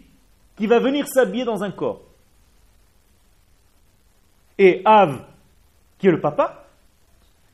[0.56, 2.02] qui va venir s'habiller dans un corps.
[4.58, 5.24] Et Av,
[5.98, 6.66] qui est le papa,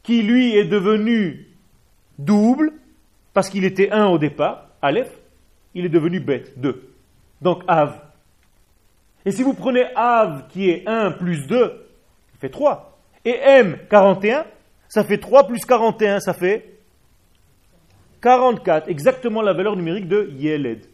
[0.02, 1.46] qui lui est devenu
[2.18, 2.72] double,
[3.32, 5.10] parce qu'il était un au départ, Aleph,
[5.74, 6.92] il est devenu bête, deux.
[7.40, 8.09] Donc Av.
[9.24, 11.58] Et si vous prenez Av qui est 1 plus 2,
[12.32, 12.98] ça fait 3.
[13.24, 14.46] Et M, 41,
[14.88, 16.78] ça fait 3 plus 41, ça fait
[18.22, 20.86] 44, exactement la valeur numérique de Yeled.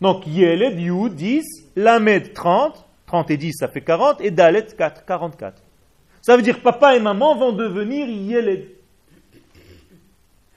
[0.00, 1.44] Donc Yeled, Yud 10,
[1.76, 5.62] Lamed 30, 30 et 10 ça fait 40, et Dalet 4, 44.
[6.22, 8.68] Ça veut dire papa et maman vont devenir Yeled,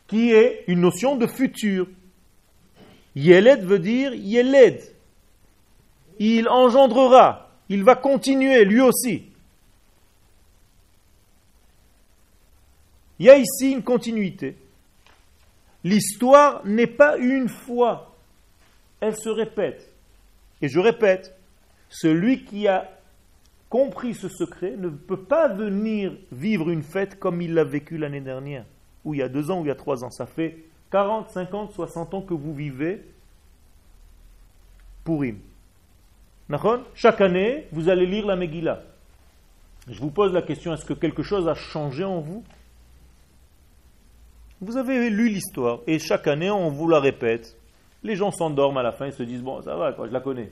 [0.07, 1.87] qui est une notion de futur.
[3.15, 4.92] Yeled veut dire Yeled.
[6.25, 9.25] Il engendrera, il va continuer lui aussi.
[13.19, 14.55] Il y a ici une continuité.
[15.83, 18.15] L'histoire n'est pas une fois,
[19.01, 19.91] elle se répète.
[20.61, 21.37] Et je répète,
[21.89, 22.89] celui qui a
[23.67, 28.21] compris ce secret ne peut pas venir vivre une fête comme il l'a vécu l'année
[28.21, 28.63] dernière,
[29.03, 30.09] ou il y a deux ans, ou il y a trois ans.
[30.09, 30.59] Ça fait
[30.89, 33.01] 40, 50, 60 ans que vous vivez
[35.03, 35.37] Purim.
[36.95, 38.81] Chaque année, vous allez lire la Megillah.
[39.87, 42.43] Je vous pose la question, est-ce que quelque chose a changé en vous?
[44.61, 47.57] Vous avez lu l'histoire et chaque année, on vous la répète.
[48.01, 50.21] Les gens s'endorment à la fin et se disent, bon, ça va, quoi, je la
[50.21, 50.51] connais.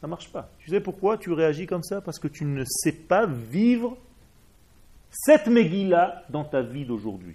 [0.00, 0.48] Ça marche pas.
[0.58, 2.00] Tu sais pourquoi tu réagis comme ça?
[2.00, 3.96] Parce que tu ne sais pas vivre
[5.10, 7.34] cette Megillah dans ta vie d'aujourd'hui.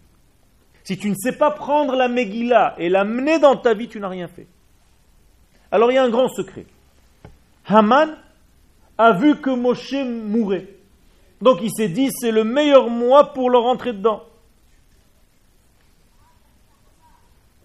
[0.83, 4.09] Si tu ne sais pas prendre la Megillah et l'amener dans ta vie, tu n'as
[4.09, 4.47] rien fait.
[5.71, 6.65] Alors il y a un grand secret.
[7.73, 8.17] Haman
[8.97, 10.67] a vu que Moshe mourait.
[11.41, 14.23] Donc il s'est dit, c'est le meilleur mois pour le rentrer dedans.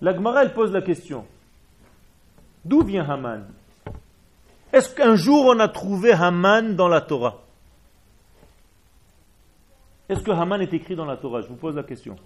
[0.00, 1.26] La Gemara, elle pose la question.
[2.64, 3.46] D'où vient Haman?
[4.72, 7.42] Est-ce qu'un jour on a trouvé Haman dans la Torah?
[10.08, 11.40] Est-ce que Haman est écrit dans la Torah?
[11.40, 12.16] Je vous pose la question.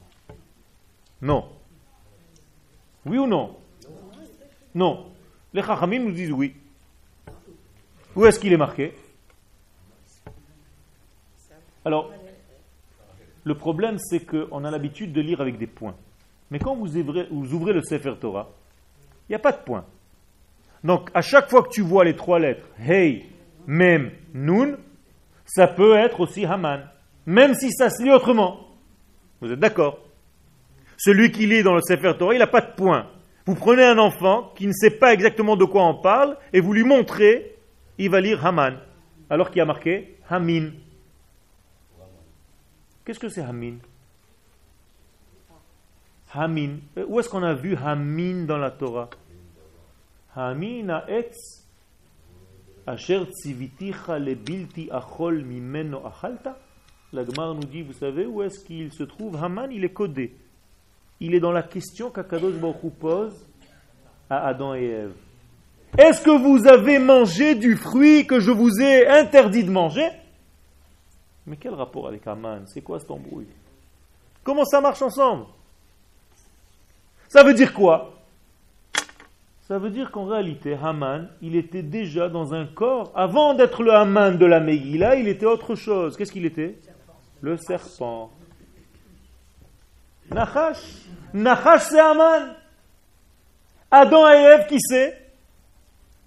[1.23, 1.49] Non.
[3.07, 3.57] Oui ou non?
[4.75, 5.07] Non.
[5.53, 6.55] Les Chachamim nous disent oui.
[8.17, 8.95] Où est-ce qu'il est marqué?
[11.85, 12.13] Alors,
[13.45, 15.97] le problème c'est qu'on a l'habitude de lire avec des points.
[16.51, 18.51] Mais quand vous ouvrez, le Sefer Torah,
[19.29, 19.85] il n'y a pas de points.
[20.83, 23.27] Donc, à chaque fois que tu vois les trois lettres, Hey,
[23.67, 24.77] Mem, Nun,
[25.47, 26.89] ça peut être aussi Haman.
[27.27, 28.67] Même si ça se lit autrement.
[29.41, 29.99] Vous êtes d'accord?
[30.97, 33.07] Celui qui lit dans le Sefer Torah, il n'a pas de point.
[33.47, 36.73] Vous prenez un enfant qui ne sait pas exactement de quoi on parle et vous
[36.73, 37.57] lui montrez,
[38.01, 38.79] il va lire Haman.
[39.29, 40.71] Alors qu'il y a marqué Hamin.
[43.05, 43.77] Qu'est-ce que c'est Hamin?
[46.33, 46.79] Hamin.
[47.09, 49.11] Où est-ce qu'on a vu Hamin dans la Torah?
[57.13, 60.35] La Gemara nous dit, vous savez où est-ce qu'il se trouve Haman, il est codé.
[61.21, 63.47] Il est dans la question qu'Akadosh Baruch pose
[64.31, 65.30] à Adam et Ève.
[65.99, 70.09] Est-ce que vous avez mangé du fruit que je vous ai interdit de manger?
[71.47, 73.49] Mais quel rapport avec Haman C'est quoi cet embrouille
[74.45, 75.47] Comment ça marche ensemble?
[77.29, 78.15] Ça veut dire quoi?
[79.67, 83.13] Ça veut dire qu'en réalité, Haman, il était déjà dans un corps.
[83.15, 86.17] Avant d'être le Haman de la Megillah, il était autre chose.
[86.17, 86.79] Qu'est-ce qu'il était?
[87.41, 88.31] Le serpent.
[90.31, 91.07] Nachash.
[91.33, 92.55] Nachash, c'est Haman.
[93.91, 95.20] Adam et Ève, qui c'est?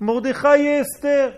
[0.03, 1.33] Mordechai et Esther.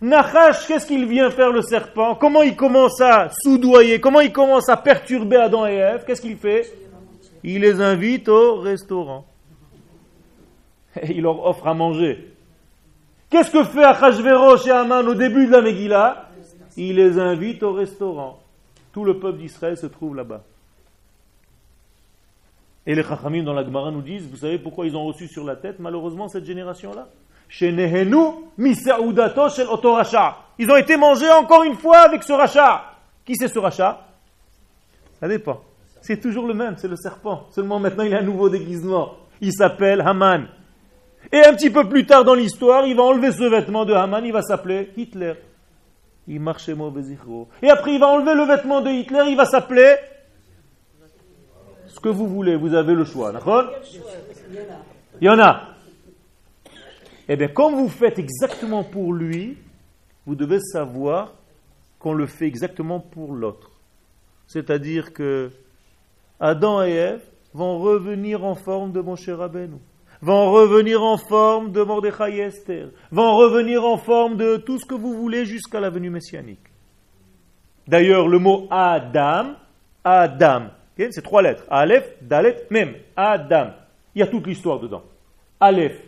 [0.00, 2.14] Nachash, qu'est-ce qu'il vient faire le serpent?
[2.16, 4.00] Comment il commence à soudoyer?
[4.00, 6.04] Comment il commence à perturber Adam et Ève?
[6.06, 6.72] Qu'est-ce qu'il fait?
[7.42, 9.24] Il les invite au restaurant
[11.00, 12.34] et il leur offre à manger.
[13.30, 16.28] Qu'est-ce que fait Achashverosh et Aman au début de la Megillah?
[16.76, 18.40] Il les invite au restaurant.
[18.92, 20.42] Tout le peuple d'Israël se trouve là-bas.
[22.86, 25.44] Et les Chachamim dans la Gemara nous disent, vous savez pourquoi ils ont reçu sur
[25.44, 27.06] la tête, malheureusement, cette génération-là?
[30.58, 32.84] Ils ont été mangés encore une fois avec ce rachat.
[33.24, 34.00] Qui c'est ce rachat?
[35.20, 35.60] Ça dépend.
[36.00, 37.46] C'est toujours le même, c'est le serpent.
[37.50, 39.14] Seulement maintenant il a un nouveau déguisement.
[39.40, 40.48] Il s'appelle Haman.
[41.32, 44.24] Et un petit peu plus tard dans l'histoire, il va enlever ce vêtement de Haman,
[44.24, 45.34] il va s'appeler Hitler.
[46.26, 46.74] Il marchait
[47.62, 49.96] Et après, il va enlever le vêtement de Hitler, il va s'appeler
[51.86, 53.32] ce que vous voulez, vous avez le choix.
[55.20, 55.77] Il y en a.
[57.28, 59.58] Eh bien, comme vous faites exactement pour lui,
[60.26, 61.34] vous devez savoir
[61.98, 63.70] qu'on le fait exactement pour l'autre.
[64.46, 65.50] C'est-à-dire que
[66.40, 69.76] Adam et Ève vont revenir en forme de mon cher Rabbeinu,
[70.22, 74.94] vont revenir en forme de Mordechai Esther, vont revenir en forme de tout ce que
[74.94, 76.64] vous voulez jusqu'à la venue messianique.
[77.86, 79.54] D'ailleurs, le mot Adam,
[80.04, 81.64] Adam, c'est trois lettres.
[81.70, 82.94] Aleph, Dalet, Mem.
[83.16, 83.70] Adam.
[84.14, 85.02] Il y a toute l'histoire dedans.
[85.60, 86.07] Aleph,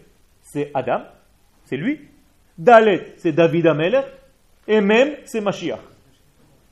[0.52, 1.02] c'est Adam,
[1.64, 2.00] c'est lui.
[2.58, 4.02] Dalet, c'est David Ameler.
[4.66, 5.78] Et Mem, c'est Mashiach.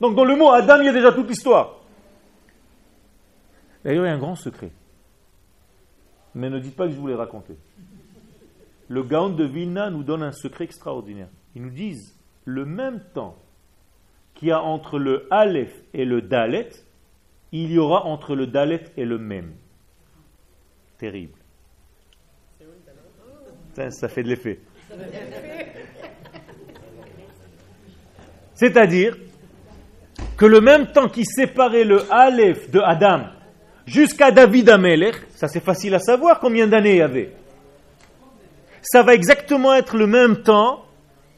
[0.01, 1.77] Donc dans le mot Adam, il y a déjà toute l'histoire.
[3.83, 4.71] D'ailleurs, il y a un grand secret.
[6.35, 7.55] Mais ne dites pas que je vous l'ai raconté.
[8.89, 11.29] Le Gaon de Vilna nous donne un secret extraordinaire.
[11.55, 13.37] Ils nous disent le même temps
[14.35, 16.69] qu'il y a entre le Aleph et le Dalet,
[17.53, 19.53] il y aura entre le Dalet et le Mem.
[20.97, 21.38] Terrible.
[23.79, 24.59] Ça, ça fait de l'effet.
[28.53, 29.17] C'est-à-dire
[30.35, 33.27] que le même temps qui séparait le Aleph de Adam
[33.85, 37.31] jusqu'à David Amelech, ça c'est facile à savoir combien d'années il y avait.
[38.81, 40.85] Ça va exactement être le même temps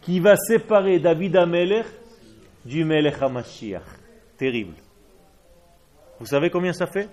[0.01, 1.85] qui va séparer David Amelech
[2.65, 3.83] du Melech HaMashiach.
[4.35, 4.73] Terrible.
[6.19, 7.07] Vous savez combien ça fait?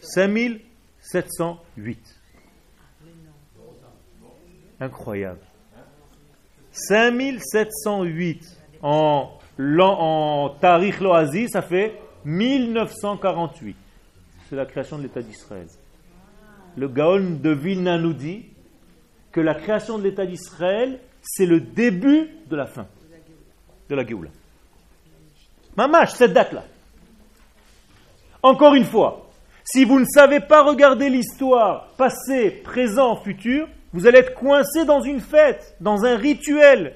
[0.00, 2.19] 5708.
[4.80, 5.40] Incroyable.
[6.72, 10.56] 5708 en, en
[11.00, 13.76] Loazi, ça fait 1948.
[14.48, 15.66] C'est la création de l'État d'Israël.
[16.76, 18.46] Le Gaon de Vilna nous dit
[19.32, 22.86] que la création de l'État d'Israël, c'est le début de la fin
[23.88, 24.30] de la Géoula.
[25.76, 26.64] Mamash, cette date-là.
[28.42, 29.28] Encore une fois,
[29.64, 35.02] si vous ne savez pas regarder l'histoire passé, présent, futur, vous allez être coincé dans
[35.02, 36.94] une fête, dans un rituel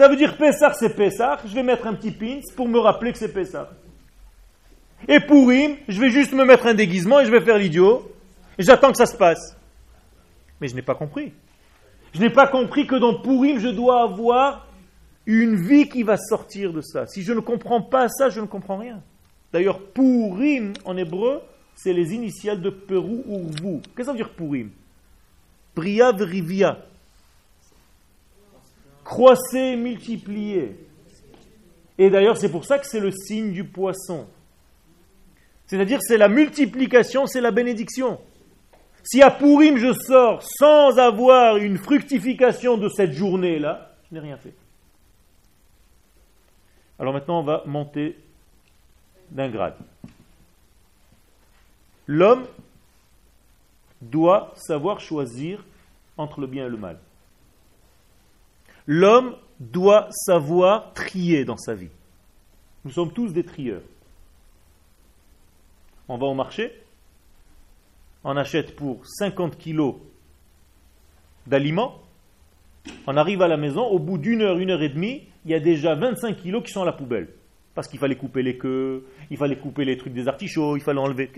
[0.00, 1.38] ça veut dire Pessah, c'est Pessah.
[1.44, 3.70] Je vais mettre un petit pins pour me rappeler que c'est Pessah.
[5.06, 8.10] Et Pourim, je vais juste me mettre un déguisement et je vais faire l'idiot.
[8.56, 9.58] Et j'attends que ça se passe.
[10.58, 11.34] Mais je n'ai pas compris.
[12.14, 14.68] Je n'ai pas compris que dans Pourim, je dois avoir
[15.26, 17.06] une vie qui va sortir de ça.
[17.06, 19.02] Si je ne comprends pas ça, je ne comprends rien.
[19.52, 21.42] D'ailleurs, Pourim en hébreu,
[21.82, 23.80] c'est les initiales de Perou Urvu.
[23.80, 24.70] Qu'est-ce que ça veut dire Pourim
[25.74, 26.78] Priya Rivia
[29.10, 30.76] croissez, multipliez.
[31.98, 34.28] Et d'ailleurs, c'est pour ça que c'est le signe du poisson.
[35.66, 38.20] C'est-à-dire, c'est la multiplication, c'est la bénédiction.
[39.02, 44.36] Si à Pourim je sors sans avoir une fructification de cette journée-là, je n'ai rien
[44.36, 44.54] fait.
[46.98, 48.16] Alors maintenant, on va monter
[49.30, 49.74] d'un grade.
[52.12, 52.44] L'homme
[54.02, 55.64] doit savoir choisir
[56.16, 56.98] entre le bien et le mal.
[58.84, 61.92] L'homme doit savoir trier dans sa vie.
[62.84, 63.82] Nous sommes tous des trieurs.
[66.08, 66.72] On va au marché,
[68.24, 69.94] on achète pour 50 kilos
[71.46, 72.00] d'aliments,
[73.06, 75.54] on arrive à la maison, au bout d'une heure, une heure et demie, il y
[75.54, 77.28] a déjà 25 kilos qui sont à la poubelle.
[77.76, 80.98] Parce qu'il fallait couper les queues, il fallait couper les trucs des artichauts, il fallait
[80.98, 81.30] enlever.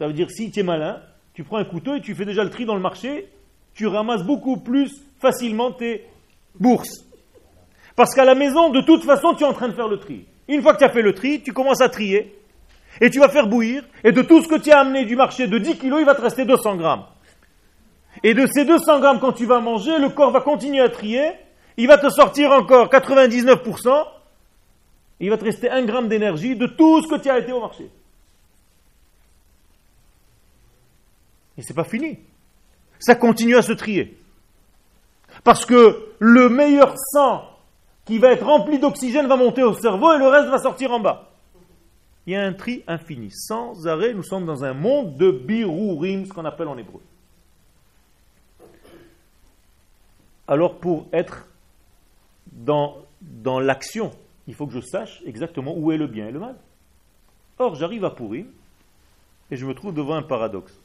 [0.00, 0.98] Ça veut dire, si tu es malin,
[1.34, 3.28] tu prends un couteau et tu fais déjà le tri dans le marché,
[3.74, 6.06] tu ramasses beaucoup plus facilement tes
[6.58, 7.04] bourse.
[7.96, 10.24] Parce qu'à la maison, de toute façon, tu es en train de faire le tri.
[10.48, 12.34] Une fois que tu as fait le tri, tu commences à trier.
[13.02, 13.84] Et tu vas faire bouillir.
[14.02, 16.14] Et de tout ce que tu as amené du marché de 10 kilos, il va
[16.14, 17.04] te rester 200 grammes.
[18.22, 21.32] Et de ces 200 grammes, quand tu vas manger, le corps va continuer à trier.
[21.76, 24.06] Il va te sortir encore 99%.
[25.20, 27.60] il va te rester 1 gramme d'énergie de tout ce que tu as été au
[27.60, 27.90] marché.
[31.60, 32.18] Et c'est pas fini.
[32.98, 34.16] Ça continue à se trier.
[35.44, 37.44] Parce que le meilleur sang
[38.06, 41.00] qui va être rempli d'oxygène va monter au cerveau et le reste va sortir en
[41.00, 41.28] bas.
[42.26, 43.30] Il y a un tri infini.
[43.30, 47.02] Sans arrêt, nous sommes dans un monde de birourim, ce qu'on appelle en hébreu.
[50.48, 51.46] Alors pour être
[52.52, 54.12] dans, dans l'action,
[54.48, 56.56] il faut que je sache exactement où est le bien et le mal.
[57.58, 58.46] Or, j'arrive à Pourim
[59.50, 60.80] et je me trouve devant un paradoxe.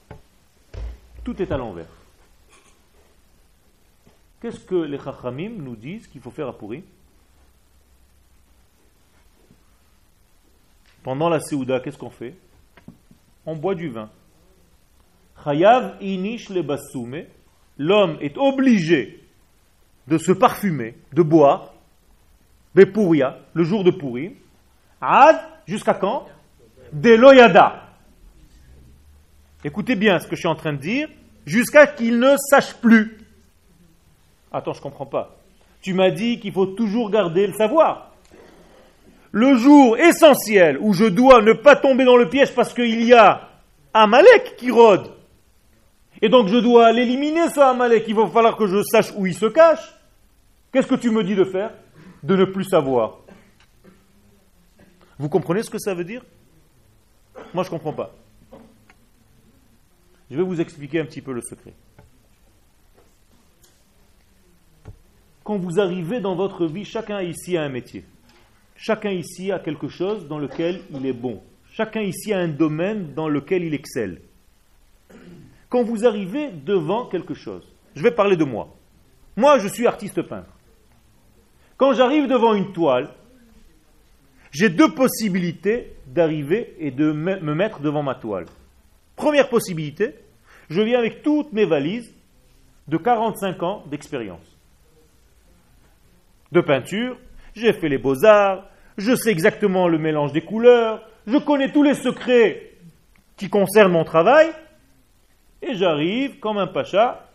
[1.26, 1.88] Tout est à l'envers.
[4.40, 6.84] Qu'est-ce que les Chachamim nous disent qu'il faut faire à Pourim
[11.02, 12.36] Pendant la Séouda, qu'est-ce qu'on fait?
[13.44, 14.10] On boit du vin.
[15.44, 17.24] Chayav inish le basoume.
[17.80, 19.24] L'homme est obligé
[20.08, 21.74] de se parfumer, de boire,
[22.76, 24.34] Bepouria, le jour de Pourim.
[25.02, 26.28] Ad, jusqu'à quand?
[26.94, 27.85] Deloyada.
[29.66, 31.10] Écoutez bien ce que je suis en train de dire,
[31.46, 33.18] jusqu'à qu'il ne sache plus.
[34.54, 35.36] Attends, je ne comprends pas.
[35.82, 38.14] Tu m'as dit qu'il faut toujours garder le savoir
[39.36, 43.14] le jour essentiel où je dois ne pas tomber dans le piège parce qu'il y
[43.14, 43.50] a
[43.94, 45.12] Amalek qui rôde,
[46.22, 49.36] et donc je dois l'éliminer ce Amalek, il va falloir que je sache où il
[49.36, 49.94] se cache,
[50.72, 51.72] qu'est-ce que tu me dis de faire?
[52.24, 53.18] De ne plus savoir.
[55.20, 56.24] Vous comprenez ce que ça veut dire?
[57.54, 58.14] Moi je ne comprends pas.
[60.30, 61.74] Je vais vous expliquer un petit peu le secret.
[65.44, 68.04] Quand vous arrivez dans votre vie, chacun ici a un métier.
[68.76, 71.42] Chacun ici a quelque chose dans lequel il est bon.
[71.72, 74.22] Chacun ici a un domaine dans lequel il excelle.
[75.70, 78.76] Quand vous arrivez devant quelque chose, je vais parler de moi.
[79.38, 80.50] Moi, je suis artiste peintre.
[81.78, 83.10] Quand j'arrive devant une toile,
[84.52, 88.46] j'ai deux possibilités d'arriver et de me mettre devant ma toile.
[89.26, 90.14] Première possibilité,
[90.70, 92.14] je viens avec toutes mes valises
[92.88, 94.56] de 45 ans d'expérience.
[96.52, 97.18] De peinture,
[97.56, 98.70] j'ai fait les beaux-arts,
[99.00, 102.74] je sais exactement le mélange des couleurs, je connais tous les secrets
[103.36, 104.52] qui concernent mon travail,
[105.64, 107.28] et j'arrive comme un pacha,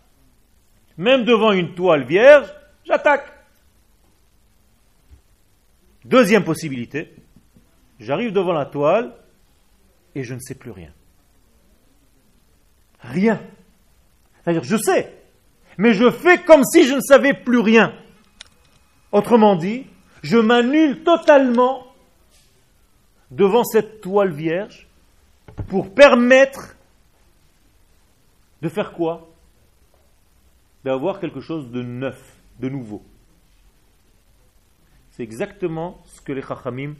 [0.97, 2.47] même devant une toile vierge,
[2.84, 3.26] j'attaque.
[6.05, 7.12] Deuxième possibilité,
[7.99, 9.12] j'arrive devant la toile
[10.14, 10.93] et je ne sais plus rien.
[13.03, 13.41] Rien.
[14.43, 15.13] C'est-à-dire, je sais,
[15.79, 17.95] mais je fais comme si je ne savais plus rien.
[19.13, 19.87] Autrement dit,
[20.23, 21.87] je m'annule totalement
[23.31, 24.89] devant cette toile vierge
[25.69, 26.77] pour permettre
[28.63, 29.29] de faire quoi?
[30.85, 33.03] D'avoir quelque chose de neuf, de nouveau.
[35.11, 36.95] C'est exactement ce que les Chachamim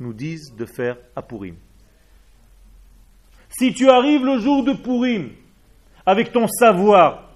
[0.00, 1.56] nous disent de faire à Purim.
[3.50, 5.30] Si tu arrives le jour de Purim
[6.06, 7.32] avec ton savoir,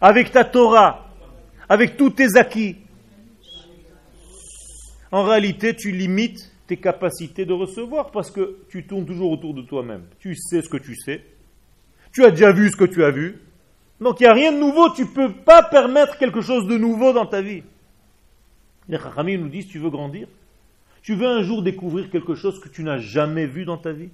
[0.00, 1.06] avec ta Torah,
[1.68, 2.76] avec tous tes acquis,
[5.10, 9.62] en réalité, tu limites tes capacités de recevoir parce que tu tournes toujours autour de
[9.62, 10.02] toi-même.
[10.18, 11.24] Tu sais ce que tu sais.
[12.12, 13.40] Tu as déjà vu ce que tu as vu.
[14.00, 14.90] Donc il n'y a rien de nouveau.
[14.90, 17.62] Tu ne peux pas permettre quelque chose de nouveau dans ta vie.
[18.88, 20.28] Les Chachamim nous disent, tu veux grandir?
[21.02, 24.10] Tu veux un jour découvrir quelque chose que tu n'as jamais vu dans ta vie?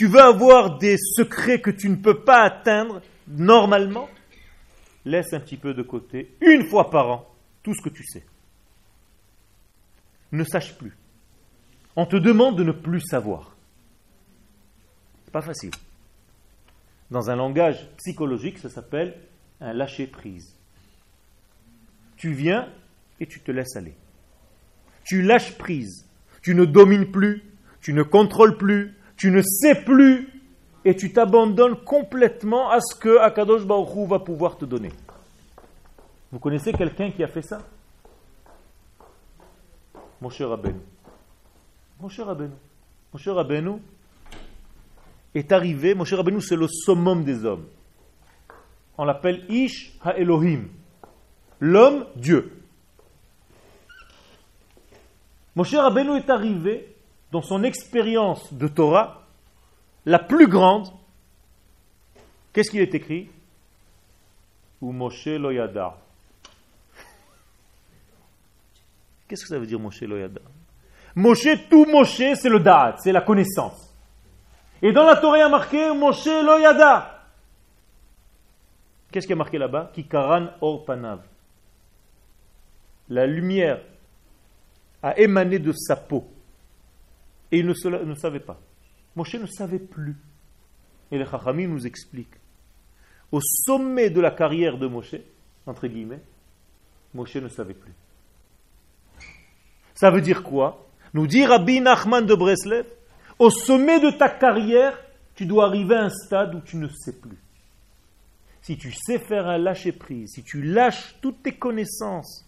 [0.00, 4.08] Tu veux avoir des secrets que tu ne peux pas atteindre normalement
[5.04, 8.24] Laisse un petit peu de côté, une fois par an, tout ce que tu sais
[10.32, 10.96] ne sache plus.
[11.96, 13.54] On te demande de ne plus savoir.
[15.24, 15.72] C'est pas facile.
[17.10, 19.18] Dans un langage psychologique, ça s'appelle
[19.60, 20.56] un lâcher prise.
[22.16, 22.72] Tu viens
[23.20, 23.96] et tu te laisses aller.
[25.04, 26.06] Tu lâches prise.
[26.40, 27.42] Tu ne domines plus,
[27.82, 30.32] tu ne contrôles plus, tu ne sais plus
[30.82, 34.90] et tu t'abandonnes complètement à ce que Akadosh Baruch va pouvoir te donner.
[36.32, 37.58] Vous connaissez quelqu'un qui a fait ça?
[40.22, 40.80] Moshe Rabbeinu.
[42.00, 42.54] Moshe Rabbeinu.
[43.12, 43.72] Moshe Rabbeinu
[45.34, 47.66] est arrivé, Moshe Rabbeinu c'est le summum des hommes.
[48.96, 50.68] On l'appelle Ish Ha-Elohim.
[51.60, 52.62] L'homme, Dieu.
[55.54, 56.89] Moshe Rabbeinu est arrivé
[57.32, 59.22] dans son expérience de Torah,
[60.06, 60.88] la plus grande.
[62.52, 63.28] Qu'est-ce qu'il est écrit?
[64.80, 65.96] Ou Moshe Loyada.
[69.28, 70.40] Qu'est-ce que ça veut dire Moshe Loyada
[71.14, 73.94] Moshe, tout Moshe, c'est le Da'at, c'est la connaissance.
[74.82, 77.24] Et dans la Torah, il y a marqué Moshe Loyada.
[79.10, 79.90] Qu'est-ce qui a marqué là-bas?
[79.92, 81.20] Kikaran Or Panav.
[83.08, 83.80] La lumière
[85.02, 86.28] a émané de sa peau.
[87.52, 88.60] Et il ne, savait pas.
[89.16, 90.16] Moshe ne savait plus.
[91.10, 92.38] Et les Chachamim nous expliquent.
[93.32, 95.16] Au sommet de la carrière de Moshe,
[95.66, 96.22] entre guillemets,
[97.14, 97.92] Moshe ne savait plus.
[99.94, 100.86] Ça veut dire quoi?
[101.12, 102.86] Nous dit Rabbi Nachman de Breslev,
[103.38, 104.98] au sommet de ta carrière,
[105.34, 107.38] tu dois arriver à un stade où tu ne sais plus.
[108.62, 112.46] Si tu sais faire un lâcher-prise, si tu lâches toutes tes connaissances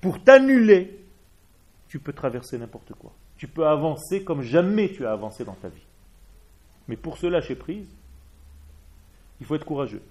[0.00, 1.04] pour t'annuler,
[1.88, 3.12] tu peux traverser n'importe quoi.
[3.36, 5.86] Tu peux avancer comme jamais tu as avancé dans ta vie.
[6.88, 7.88] Mais pour se lâcher prise,
[9.40, 10.02] il faut être courageux.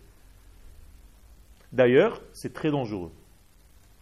[1.72, 3.12] D'ailleurs, c'est très dangereux.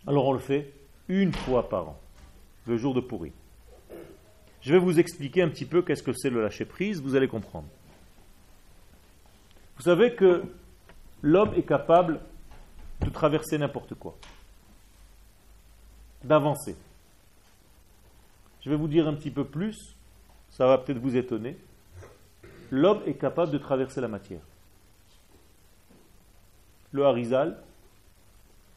[0.07, 0.73] Alors on le fait
[1.07, 1.99] une fois par an,
[2.67, 3.31] le jour de pourri.
[4.61, 7.27] Je vais vous expliquer un petit peu qu'est-ce que c'est le lâcher prise, vous allez
[7.27, 7.67] comprendre.
[9.77, 10.43] Vous savez que
[11.21, 12.19] l'homme est capable
[13.01, 14.15] de traverser n'importe quoi,
[16.23, 16.75] d'avancer.
[18.61, 19.95] Je vais vous dire un petit peu plus,
[20.49, 21.57] ça va peut-être vous étonner.
[22.69, 24.41] L'homme est capable de traverser la matière.
[26.91, 27.57] Le Harizal,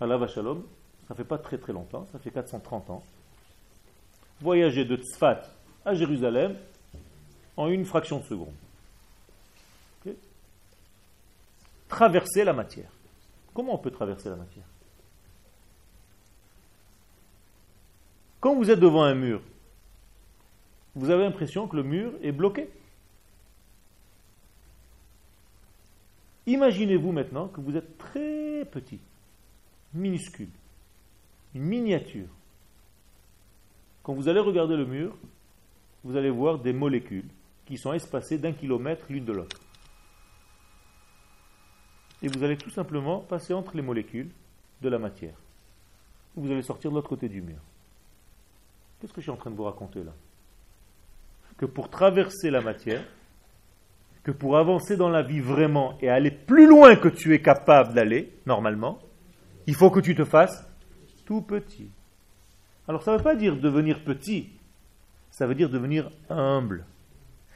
[0.00, 0.64] à la Shalom,
[1.08, 3.02] ça fait pas très très longtemps, ça fait 430 ans,
[4.40, 5.42] voyager de Tzfat
[5.84, 6.56] à Jérusalem
[7.56, 8.54] en une fraction de seconde.
[11.88, 12.90] Traverser la matière.
[13.52, 14.64] Comment on peut traverser la matière?
[18.40, 19.40] Quand vous êtes devant un mur,
[20.94, 22.68] vous avez l'impression que le mur est bloqué.
[26.46, 29.00] Imaginez-vous maintenant que vous êtes très petit,
[29.94, 30.50] minuscule,
[31.54, 32.28] une miniature.
[34.02, 35.16] Quand vous allez regarder le mur,
[36.04, 37.28] vous allez voir des molécules
[37.64, 39.58] qui sont espacées d'un kilomètre l'une de l'autre.
[42.22, 44.30] Et vous allez tout simplement passer entre les molécules
[44.82, 45.34] de la matière.
[46.36, 47.58] Vous allez sortir de l'autre côté du mur.
[49.00, 50.12] Qu'est-ce que je suis en train de vous raconter là?
[51.64, 53.02] Que pour traverser la matière,
[54.22, 57.94] que pour avancer dans la vie vraiment et aller plus loin que tu es capable
[57.94, 58.98] d'aller, normalement,
[59.66, 60.68] il faut que tu te fasses
[61.24, 61.88] tout petit.
[62.86, 64.50] Alors ça ne veut pas dire devenir petit,
[65.30, 66.84] ça veut dire devenir humble.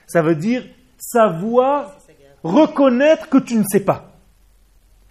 [0.06, 0.64] Ça veut dire
[0.96, 1.94] savoir
[2.42, 4.16] reconnaître que tu ne sais pas.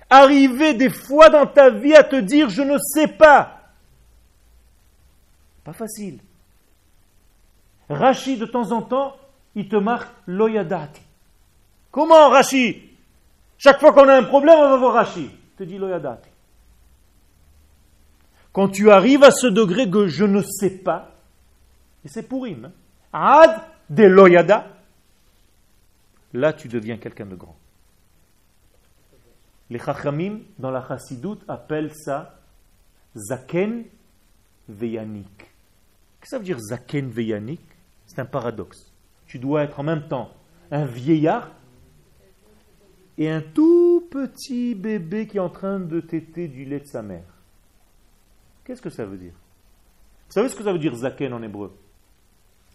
[0.10, 3.62] Arriver des fois dans ta vie à te dire je ne sais pas.
[5.64, 6.18] Pas facile.
[7.90, 9.16] Rachid, de temps en temps,
[9.56, 11.02] il te marque loyadati.
[11.92, 12.78] Comment Rachid
[13.58, 15.30] Chaque fois qu'on a un problème, on va voir Rachid.
[15.58, 16.30] te dit loyadati.
[18.52, 21.12] Quand tu arrives à ce degré que je ne sais pas,
[22.04, 22.72] et c'est pour hein,
[23.14, 24.68] Ad de loyada,
[26.34, 27.56] là tu deviens quelqu'un de grand.
[29.70, 32.40] Les chachamim, dans la chassidoute, appellent ça
[33.16, 33.84] zaken
[34.70, 35.38] veyanik.
[35.38, 37.62] Qu'est-ce que ça veut dire zaken veyanik?
[38.08, 38.92] C'est un paradoxe.
[39.28, 40.32] Tu dois être en même temps
[40.72, 41.52] un vieillard
[43.18, 47.02] et un tout petit bébé qui est en train de téter du lait de sa
[47.02, 47.24] mère.
[48.66, 49.34] Qu'est-ce que ça veut dire?
[50.28, 51.74] Vous savez ce que ça veut dire zaken en hébreu?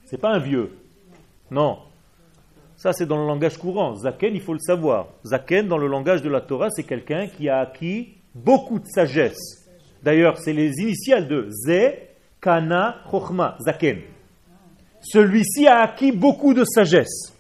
[0.05, 0.70] C'est pas un vieux.
[1.51, 1.78] Non.
[2.76, 3.95] Ça, c'est dans le langage courant.
[3.95, 5.09] Zaken, il faut le savoir.
[5.24, 9.68] Zaken, dans le langage de la Torah, c'est quelqu'un qui a acquis beaucoup de sagesse.
[10.03, 11.95] D'ailleurs, c'est les initiales de Ze,
[12.41, 14.01] Kana, Chochma, Zaken.
[15.03, 17.36] Celui-ci a acquis beaucoup de sagesse.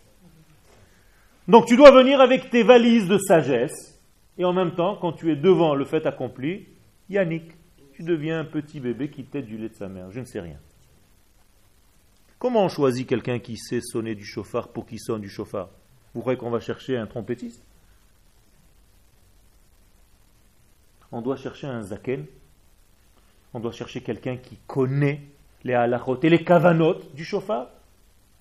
[1.48, 4.00] Donc tu dois venir avec tes valises de sagesse,
[4.38, 6.66] et en même temps, quand tu es devant le fait accompli,
[7.08, 7.52] Yannick,
[7.92, 10.10] tu deviens un petit bébé qui tête du lait de sa mère.
[10.10, 10.58] Je ne sais rien.
[12.38, 15.68] Comment on choisit quelqu'un qui sait sonner du chauffard pour qu'il sonne du chauffard?
[16.14, 17.62] Vous croyez qu'on va chercher un trompettiste?
[21.12, 22.24] On doit chercher un zaken.
[23.54, 25.20] On doit chercher quelqu'un qui connaît
[25.64, 27.68] les halachot et les kavanot du chauffard,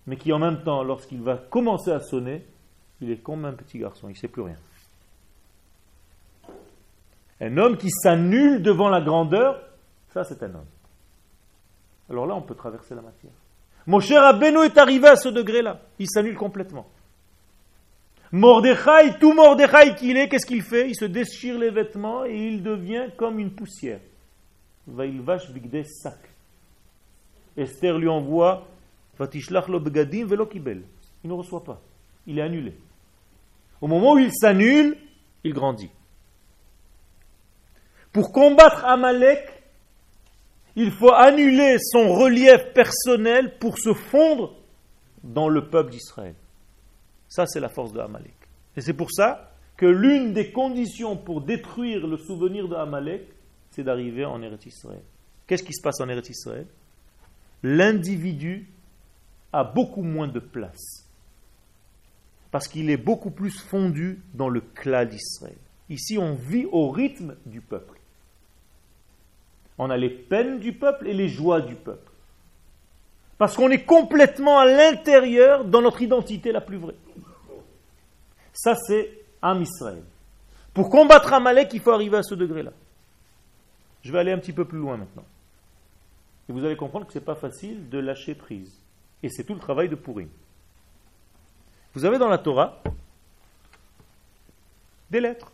[0.08, 2.46] mais qui en même temps, lorsqu'il va commencer à sonner,
[3.02, 4.58] il est comme un petit garçon, il ne sait plus rien.
[7.40, 9.62] Un homme qui s'annule devant la grandeur,
[10.14, 10.66] ça c'est un homme.
[12.10, 13.32] Alors là, on peut traverser la matière.
[13.88, 15.80] Mon cher Rabbeinu est arrivé à ce degré-là.
[15.98, 16.88] Il s'annule complètement.
[18.32, 20.90] Mordechai, tout Mordechai qu'il est, qu'est-ce qu'il fait?
[20.90, 24.00] Il se déchire les vêtements et il devient comme une poussière.
[24.88, 26.31] vache bigde sac.
[27.62, 28.68] Esther lui envoie.
[29.20, 29.28] Il
[31.30, 31.82] ne reçoit pas.
[32.28, 32.74] Il est annulé.
[33.80, 34.98] Au moment où il s'annule,
[35.44, 35.90] il grandit.
[38.12, 39.48] Pour combattre Amalek,
[40.76, 44.56] il faut annuler son relief personnel pour se fondre
[45.24, 46.36] dans le peuple d'Israël.
[47.28, 48.36] Ça, c'est la force de Amalek.
[48.76, 53.24] Et c'est pour ça que l'une des conditions pour détruire le souvenir de Amalek,
[53.72, 55.02] c'est d'arriver en Eretz Israël.
[55.48, 56.68] Qu'est-ce qui se passe en Eretz Israël?
[57.64, 58.68] L'individu
[59.54, 61.08] a beaucoup moins de place.
[62.50, 65.58] Parce qu'il est beaucoup plus fondu dans le clan d'Israël.
[65.90, 68.00] Ici, on vit au rythme du peuple.
[69.78, 72.12] On a les peines du peuple et les joies du peuple.
[73.38, 76.96] Parce qu'on est complètement à l'intérieur dans notre identité la plus vraie.
[78.54, 80.04] Ça, c'est Am Israël.
[80.74, 82.72] Pour combattre Amalek, il faut arriver à ce degré-là.
[84.04, 85.26] Je vais aller un petit peu plus loin maintenant.
[86.52, 88.78] Vous allez comprendre que ce n'est pas facile de lâcher prise.
[89.24, 90.30] Et c'est tout le travail de Purim.
[91.94, 92.82] Vous avez dans la Torah
[95.10, 95.52] des lettres.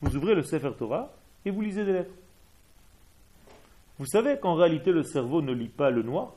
[0.00, 1.12] Vous ouvrez le Sefer Torah
[1.44, 2.14] et vous lisez des lettres.
[3.98, 6.34] Vous savez qu'en réalité le cerveau ne lit pas le noir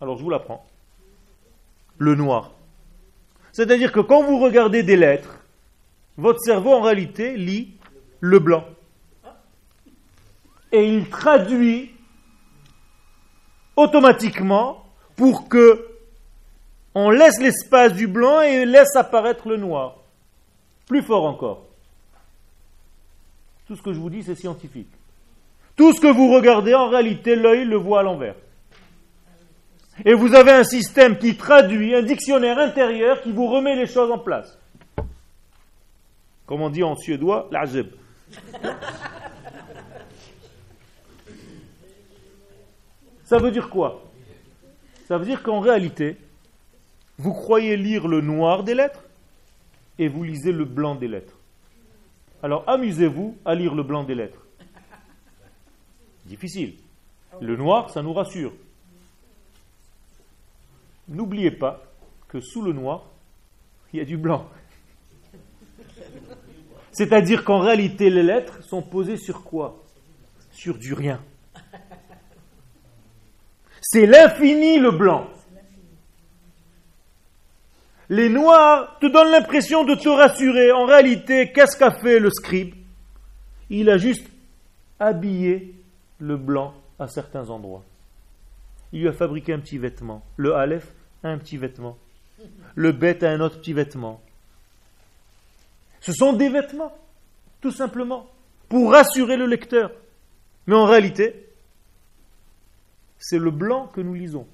[0.00, 0.66] Alors je vous l'apprends.
[1.98, 2.52] Le noir.
[3.52, 5.38] C'est-à-dire que quand vous regardez des lettres,
[6.18, 7.74] votre cerveau en réalité lit
[8.20, 8.64] le blanc.
[10.72, 11.92] Et il traduit
[13.76, 15.88] automatiquement pour que
[16.94, 19.96] on laisse l'espace du blanc et laisse apparaître le noir.
[20.86, 21.64] Plus fort encore.
[23.66, 24.88] Tout ce que je vous dis, c'est scientifique.
[25.76, 28.36] Tout ce que vous regardez, en réalité, l'œil le voit à l'envers.
[30.04, 34.10] Et vous avez un système qui traduit, un dictionnaire intérieur qui vous remet les choses
[34.10, 34.58] en place.
[36.46, 37.88] Comme on dit en suédois, l'ajeb.
[43.26, 44.04] Ça veut dire quoi?
[45.08, 46.16] Ça veut dire qu'en réalité,
[47.18, 49.02] vous croyez lire le noir des lettres
[49.98, 51.36] et vous lisez le blanc des lettres.
[52.40, 54.46] Alors amusez-vous à lire le blanc des lettres.
[56.24, 56.74] Difficile.
[57.40, 58.52] Le noir, ça nous rassure.
[61.08, 61.82] N'oubliez pas
[62.28, 63.06] que sous le noir,
[63.92, 64.48] il y a du blanc.
[66.92, 69.82] C'est-à-dire qu'en réalité, les lettres sont posées sur quoi?
[70.52, 71.20] Sur du rien.
[73.88, 75.30] C'est l'infini le blanc.
[78.08, 80.72] Les noirs te donnent l'impression de te rassurer.
[80.72, 82.74] En réalité, qu'est-ce qu'a fait le scribe?
[83.70, 84.26] Il a juste
[84.98, 85.72] habillé
[86.18, 87.84] le blanc à certains endroits.
[88.92, 90.24] Il lui a fabriqué un petit vêtement.
[90.36, 91.96] Le Aleph a un petit vêtement.
[92.74, 94.20] Le Bet a un autre petit vêtement.
[96.00, 96.92] Ce sont des vêtements,
[97.60, 98.28] tout simplement,
[98.68, 99.92] pour rassurer le lecteur.
[100.66, 101.45] Mais en réalité,
[103.28, 104.46] c'est le blanc que nous lisons.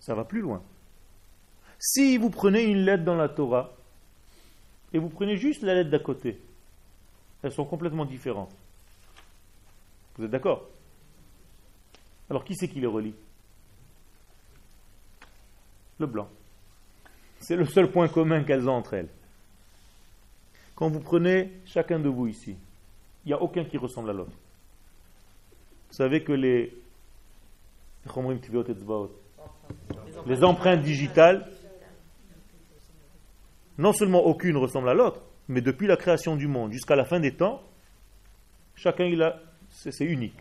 [0.00, 0.60] Ça va plus loin.
[1.78, 3.72] Si vous prenez une lettre dans la Torah
[4.92, 6.36] et vous prenez juste la lettre d'à côté,
[7.44, 8.50] elles sont complètement différentes.
[10.16, 10.68] Vous êtes d'accord?
[12.28, 13.14] Alors qui c'est qui les relie
[16.00, 16.28] Le blanc.
[17.38, 19.10] C'est le seul point commun qu'elles ont entre elles.
[20.74, 22.56] Quand vous prenez chacun de vous ici,
[23.24, 24.36] il n'y a aucun qui ressemble à l'autre.
[25.90, 26.72] Vous savez que les,
[30.26, 31.50] les empreintes digitales,
[33.76, 37.18] non seulement aucune ressemble à l'autre, mais depuis la création du monde jusqu'à la fin
[37.20, 37.62] des temps,
[38.76, 40.38] chacun il a, c'est unique.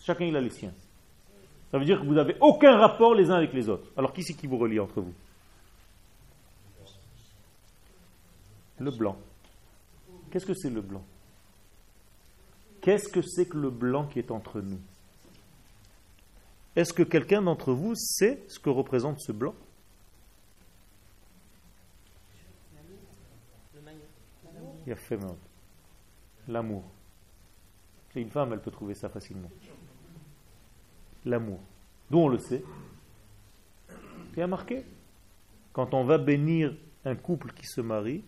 [0.00, 0.72] Chacun il a les siens.
[1.70, 3.90] Ça veut dire que vous n'avez aucun rapport les uns avec les autres.
[3.96, 5.14] Alors qui c'est qui vous relie entre vous?
[8.78, 9.16] Le blanc.
[10.30, 11.02] Qu'est-ce que c'est le blanc?
[12.86, 14.78] Qu'est-ce que c'est que le blanc qui est entre nous?
[16.76, 19.56] Est-ce que quelqu'un d'entre vous sait ce que représente ce blanc?
[26.46, 26.84] L'amour.
[28.12, 29.50] C'est une femme, elle peut trouver ça facilement.
[31.24, 31.58] L'amour.
[32.08, 32.62] D'où on le sait
[34.38, 34.84] a marqué?
[35.72, 38.22] Quand on va bénir un couple qui se marie,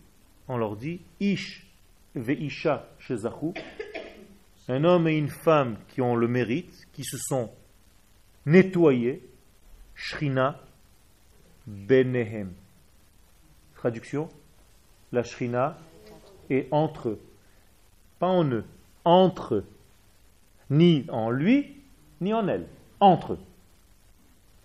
[0.48, 1.64] on leur dit Ish
[2.16, 3.52] ve'isha shezachu
[4.68, 7.50] un homme et une femme qui ont le mérite, qui se sont
[8.46, 9.26] nettoyés,
[9.94, 10.60] Shrina
[11.66, 12.52] Benehem.
[13.74, 14.28] Traduction
[15.12, 15.78] La Shrina
[16.50, 17.20] est entre eux.
[18.18, 18.64] Pas en eux,
[19.04, 19.64] entre.
[20.70, 21.76] Ni en lui,
[22.20, 22.66] ni en elle.
[23.00, 23.38] Entre eux.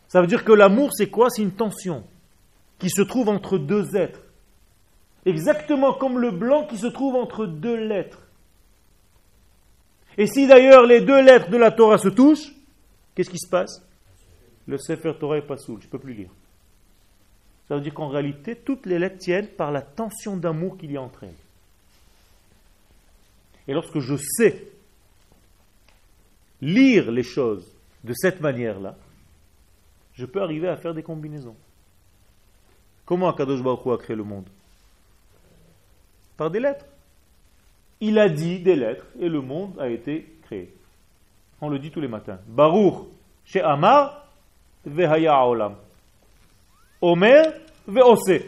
[0.08, 1.30] Ça veut dire que l'amour, c'est quoi?
[1.30, 2.04] C'est une tension
[2.78, 4.22] qui se trouve entre deux êtres.
[5.26, 8.22] Exactement comme le blanc qui se trouve entre deux lettres.
[10.18, 12.53] Et si d'ailleurs les deux lettres de la Torah se touchent,
[13.16, 13.82] qu'est-ce qui se passe?
[14.68, 16.30] Le Sefer Torah est pas soul, je ne peux plus lire.
[17.68, 20.97] Ça veut dire qu'en réalité, toutes les lettres tiennent par la tension d'amour qu'il y
[20.97, 21.34] a entre elles.
[23.68, 24.68] Et lorsque je sais
[26.61, 27.66] lire les choses
[28.03, 28.95] de cette manière-là,
[30.14, 31.55] je peux arriver à faire des combinaisons.
[33.05, 34.47] Comment Akadosh Baruch a créé le monde?
[36.38, 36.86] Par des lettres
[38.04, 40.74] il a dit des lettres et le monde a été créé.
[41.62, 42.38] On le dit tous les matins.
[42.47, 43.08] Baruch
[43.45, 44.28] chez Amar
[44.86, 45.78] vehaya olam.
[46.99, 47.54] Omer
[47.88, 48.41] veose.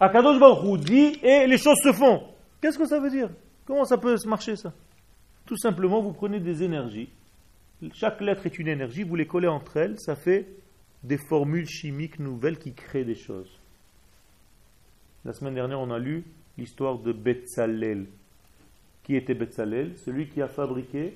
[0.00, 2.24] Akadosh Baruch dit et les choses se font.
[2.60, 3.30] Qu'est-ce que ça veut dire?
[3.66, 4.72] Comment ça peut marcher ça?
[5.46, 7.08] Tout simplement, vous prenez des énergies.
[7.92, 10.48] Chaque lettre est une énergie, vous les collez entre elles, ça fait
[11.04, 13.60] des formules chimiques nouvelles qui créent des choses.
[15.24, 16.24] La semaine dernière, on a lu
[16.58, 18.06] l'histoire de Betzalel,
[19.06, 21.14] Qui était Betzalel Celui qui a fabriqué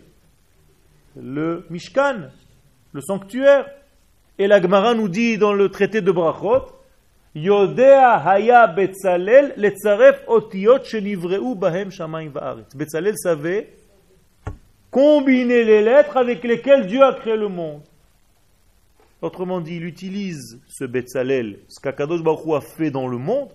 [1.21, 2.29] le Mishkan,
[2.93, 3.69] le sanctuaire.
[4.39, 6.67] Et la Gemara nous dit dans le traité de Brachot,
[7.35, 12.77] Yodea haya Betzalel letzaref otiot shenivreu bahem va'aretz.
[12.77, 13.73] Betzalel savait
[14.93, 17.83] combiner les lettres avec lesquelles Dieu a créé le monde.
[19.21, 23.51] Autrement dit, il utilise ce Betzalel, ce qu'Akadosh Baruch a fait dans le monde,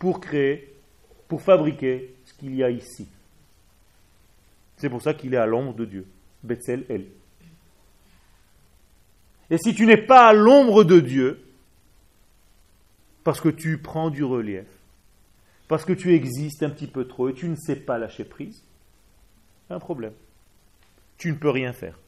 [0.00, 0.74] pour créer,
[1.28, 3.06] pour fabriquer ce qu'il y a ici.
[4.80, 6.06] C'est pour ça qu'il est à l'ombre de Dieu.
[6.42, 7.04] Betzalel.
[9.50, 11.44] Et si tu n'es pas à l'ombre de Dieu,
[13.22, 14.66] parce que tu prends du relief,
[15.68, 18.64] parce que tu existes un petit peu trop et tu ne sais pas lâcher prise,
[19.68, 20.14] un problème.
[21.18, 21.98] Tu ne peux rien faire.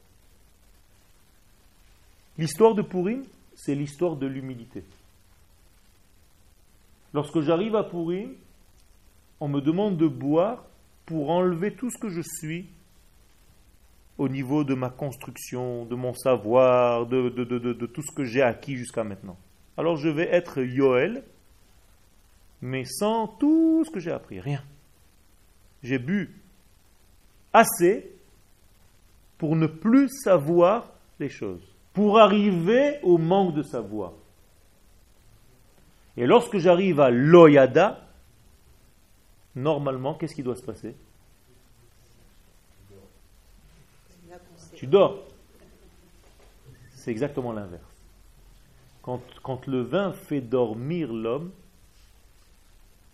[2.39, 3.23] L'histoire de Purim,
[3.55, 4.83] c'est l'histoire de l'humilité.
[7.13, 8.33] Lorsque j'arrive à Purim,
[9.41, 10.65] on me demande de boire
[11.07, 12.67] pour enlever tout ce que je suis
[14.19, 19.05] au niveau de ma construction, de mon savoir, de, tout ce que j'ai acquis jusqu'à
[19.05, 19.37] maintenant.
[19.77, 21.25] Alors je vais être Yoel,
[22.61, 24.63] mais sans tout ce que j'ai appris, rien.
[25.83, 26.41] J'ai bu
[27.53, 28.11] assez
[29.39, 34.13] pour ne plus savoir les choses pour arriver au manque de savoir.
[36.17, 38.02] Et lorsque j'arrive à l'oyada,
[39.55, 40.95] normalement, qu'est-ce qui doit se passer?
[44.75, 45.23] Tu dors.
[46.95, 47.83] C'est exactement l'inverse.
[49.03, 51.53] Quand, quand, le vin fait dormir l'homme,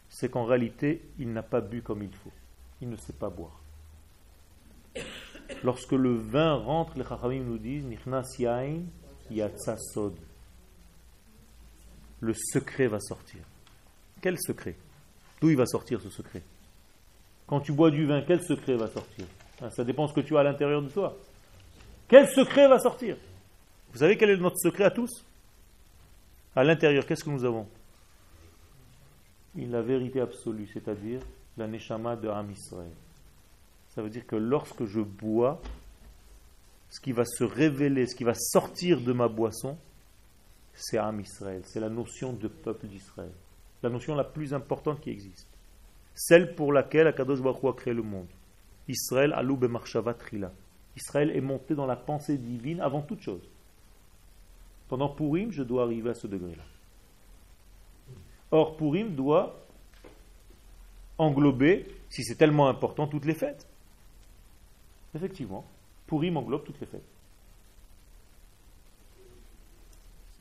[0.08, 2.32] c'est qu'en réalité, il n'a pas bu comme il faut.
[2.80, 3.60] Il ne sait pas boire.
[5.64, 7.84] Lorsque le vin rentre, les Chachamim nous disent
[12.20, 13.40] Le secret va sortir.
[14.20, 14.76] Quel secret?
[15.40, 16.42] D'où il va sortir ce secret?
[17.46, 19.24] Quand tu bois du vin, quel secret va sortir?
[19.70, 21.16] Ça dépend ce que tu as à l'intérieur de toi.
[22.08, 23.16] Quel secret va sortir?
[23.92, 25.24] Vous savez quel est notre secret à tous?
[26.54, 27.66] À l'intérieur, qu'est-ce que nous avons?
[29.56, 31.20] La vérité absolue, c'est-à-dire
[31.56, 32.92] la Neshama de Am Israël.
[33.90, 35.60] Ça veut dire que lorsque je bois,
[36.90, 39.76] ce qui va se révéler, ce qui va sortir de ma boisson,
[40.74, 43.32] c'est Am Israël, c'est la notion de peuple d'Israël,
[43.82, 45.48] la notion la plus importante qui existe,
[46.14, 48.26] celle pour laquelle Akadosh Baruch a créé le monde.
[48.88, 49.58] Israël alou
[50.18, 50.52] trila.
[50.96, 53.48] Israël est monté dans la pensée divine avant toute chose.
[54.88, 56.64] Pendant Purim, je dois arriver à ce degré-là.
[58.50, 59.54] Or, Purim doit
[61.18, 63.68] englober, si c'est tellement important, toutes les fêtes.
[65.14, 65.64] Effectivement,
[66.06, 67.06] Purim englobe toutes les fêtes.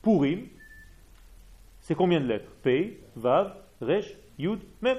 [0.02, 0.48] Purim,
[1.88, 2.50] c'est combien de lettres?
[2.62, 4.98] Pei, Vav, Resh, Yud, Mem.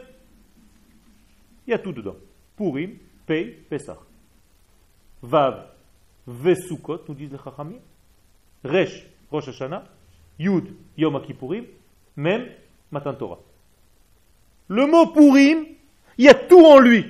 [1.67, 2.15] Il y a tout dedans.
[2.57, 3.99] Purim, Pei, Pesach.
[5.21, 5.67] Vav,
[6.25, 7.77] Vesukot, nous disent les Chachamim.
[8.63, 9.83] Resh, Rosh Hashanah.
[10.39, 11.65] Yud, Yom Kippourim.
[12.15, 12.47] Mem,
[12.89, 13.37] Matan Torah.
[14.67, 15.65] Le mot Purim,
[16.17, 17.05] il y a tout en lui.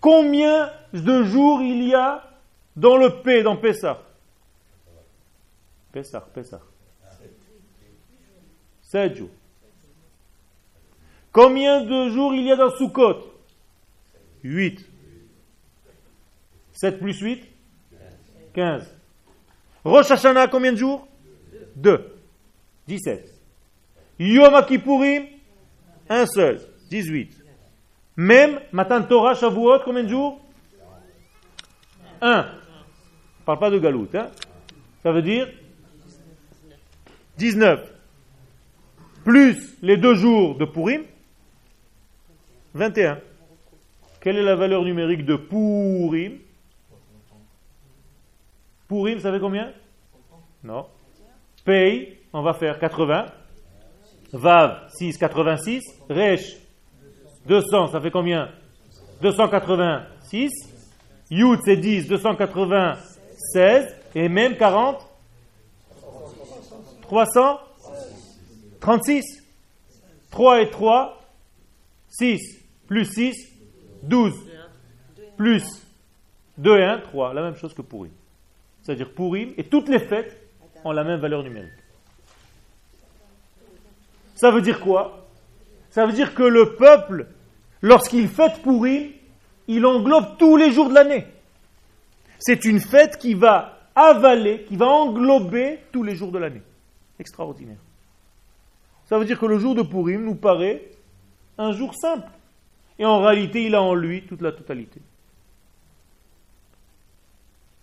[0.00, 2.30] Combien de jours il y a
[2.76, 4.00] dans le P, dans Pessah
[5.90, 6.60] Pessah, Pessah.
[8.90, 9.30] Sept jours.
[11.30, 13.22] Combien de jours il y a dans Sukkot?
[14.42, 14.84] Huit.
[16.72, 17.44] Sept plus huit?
[18.52, 18.92] Quinze.
[19.84, 21.06] Rosh Hashanah, combien de jours?
[21.76, 22.16] Deux.
[22.88, 23.32] Dix-sept.
[24.18, 25.26] Yom Kippourim,
[26.08, 26.60] un seul.
[26.88, 27.40] Dix-huit.
[28.16, 30.40] Même Matan Torah Shavuot, combien de jours?
[32.20, 32.40] Un.
[32.40, 34.08] On ne parle pas de galout.
[34.14, 34.30] Hein
[35.04, 35.46] Ça veut dire
[37.38, 37.99] 19.
[39.24, 41.02] Plus les deux jours de Purim,
[42.74, 43.18] 21.
[44.20, 46.38] Quelle est la valeur numérique de Purim?
[48.88, 49.72] Purim, ça fait combien?
[50.62, 50.86] Non.
[51.64, 53.26] Pay, on va faire 80.
[54.32, 55.82] Vav, 6, 86.
[56.08, 56.56] Resh,
[57.46, 58.50] 200, ça fait combien?
[59.22, 60.50] 286.
[61.30, 63.96] Yud, c'est 10, 296.
[64.14, 65.06] Et même 40
[68.80, 69.42] 336.
[70.30, 71.22] 3 et 3,
[72.08, 72.40] 6.
[72.86, 73.52] Plus 6,
[74.02, 74.34] 12.
[75.36, 75.64] Plus
[76.58, 77.34] 2 et 1, 3.
[77.34, 78.12] La même chose que Pourim.
[78.82, 80.36] C'est-à-dire Pourim et toutes les fêtes
[80.84, 81.72] ont la même valeur numérique.
[84.34, 85.26] Ça veut dire quoi?
[85.90, 87.26] Ça veut dire que le peuple
[87.82, 89.10] Lorsqu'il fête Pourim,
[89.66, 91.26] il englobe tous les jours de l'année.
[92.38, 96.62] C'est une fête qui va avaler, qui va englober tous les jours de l'année.
[97.18, 97.78] Extraordinaire.
[99.10, 100.88] Ça veut dire que le jour de Pourim nous paraît
[101.58, 102.30] un jour simple.
[102.96, 105.00] Et en réalité, il a en lui toute la totalité.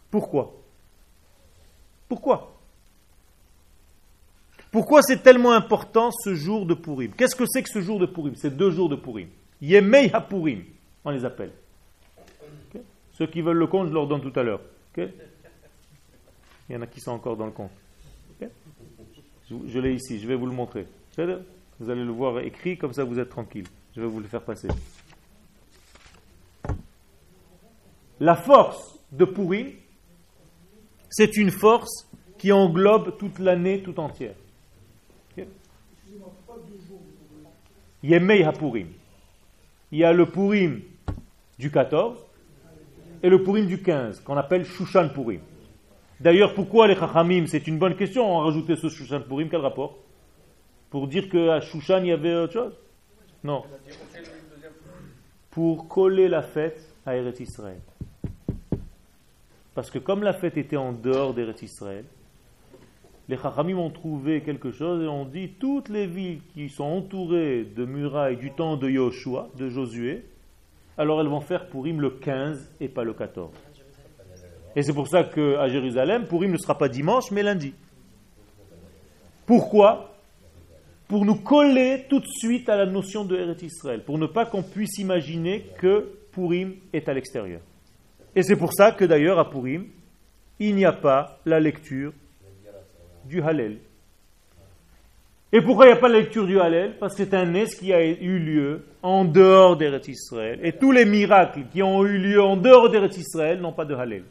[0.10, 0.56] Pourquoi?
[2.08, 2.54] Pourquoi?
[4.72, 7.12] Pourquoi c'est tellement important ce jour de Purim?
[7.12, 8.36] Qu'est-ce que c'est que ce jour de Purim?
[8.36, 9.28] C'est deux jours de Purim.
[9.62, 10.64] Yemei HaPurim,
[11.04, 11.52] on les appelle.
[13.12, 14.62] Ceux qui veulent le compte, je leur donne tout à l'heure.
[14.96, 15.12] Il
[16.70, 17.72] y en a qui sont encore dans le compte.
[19.50, 20.86] Je, l'ai ici, je vais vous le montrer.
[21.80, 23.66] Vous allez le voir écrit, comme ça vous êtes tranquille.
[23.96, 24.68] Je vais vous le faire passer.
[28.20, 29.72] La force de Purim,
[31.10, 32.08] c'est une force
[32.38, 34.36] qui englobe toute l'année tout entière.
[38.44, 38.88] HaPurim.
[39.92, 40.82] Il y a le Purim
[41.58, 42.24] du 14
[43.24, 45.42] et le Purim du 15, qu'on appelle Shushan Purim.
[46.20, 49.62] D'ailleurs, pourquoi les Chachamim C'est une bonne question, on a rajouté ce Shushan Purim, quel
[49.62, 49.98] rapport?
[50.98, 52.74] Pour dire qu'à Shushan il y avait autre chose?
[53.44, 53.62] Non.
[55.52, 57.82] Pour coller la fête à Eretz Israël.
[59.76, 62.04] Parce que comme la fête était en dehors d'Eretz Israël,
[63.30, 67.64] les Chachamim ont trouvé quelque chose et ont dit toutes les villes qui sont entourées
[67.64, 70.26] de murailles du temps de Yoshua, de Josué,
[70.98, 73.54] alors elles vont faire Purim le 15 et pas le 14.
[74.76, 77.76] Et c'est pour ça qu'à Jérusalem, Purim ne sera pas dimanche, mais lundi.
[79.46, 80.16] Pourquoi?
[81.08, 84.46] Pour nous coller tout de suite à la notion de Eretz Israël, pour ne pas
[84.46, 87.62] qu'on puisse imaginer que Purim est à l'extérieur.
[88.36, 89.88] Et c'est pour ça que d'ailleurs à Purim,
[90.60, 92.14] il n'y a pas la lecture
[93.26, 93.78] du Hallel.
[95.54, 96.98] Et pourquoi il n'y a pas la lecture du Hallel?
[97.00, 100.60] Parce que c'est un Nes qui a eu lieu en dehors d'Eretz Israël.
[100.62, 103.96] Et tous les miracles qui ont eu lieu en dehors d'Eretz Israël n'ont pas de
[103.96, 104.24] Hallel.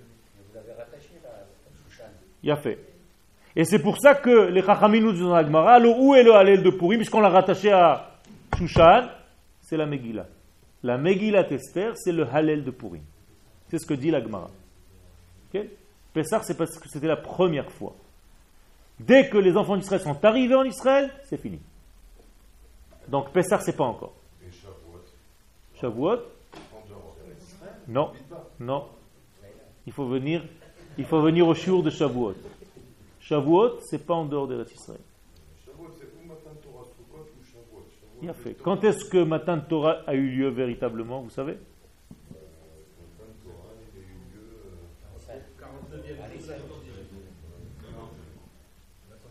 [2.42, 2.78] Il a fait.
[3.58, 6.62] Et c'est pour ça que les Chachamim nous disent dans l'Agmara, où est le Hallel
[6.62, 8.10] de Purim, puisqu'on l'a rattaché à
[8.56, 9.08] Shushan,
[9.62, 10.26] c'est la Megillah.
[10.82, 13.02] La Megillah Esther, c'est le Hallel de Purim.
[13.68, 14.50] C'est ce que dit l'Agmara.
[15.48, 15.70] Okay
[16.12, 17.94] Pessah, c'est parce que c'était la première fois.
[19.00, 21.60] Dès que les enfants d'Israël sont arrivés en Israël, c'est fini.
[23.08, 24.14] Donc Pessah, c'est pas encore.
[24.46, 24.50] Et
[25.80, 26.18] Shavuot?
[27.88, 28.12] Non,
[28.60, 28.86] non.
[29.86, 30.42] Il faut venir,
[30.98, 32.34] il faut venir au jour de Shavuot.
[33.28, 35.00] Shavuot, c'est pas en dehors de Israël.
[38.22, 38.54] Il a fait.
[38.62, 41.58] Quand est-ce que Matin Torah a eu lieu véritablement, vous savez?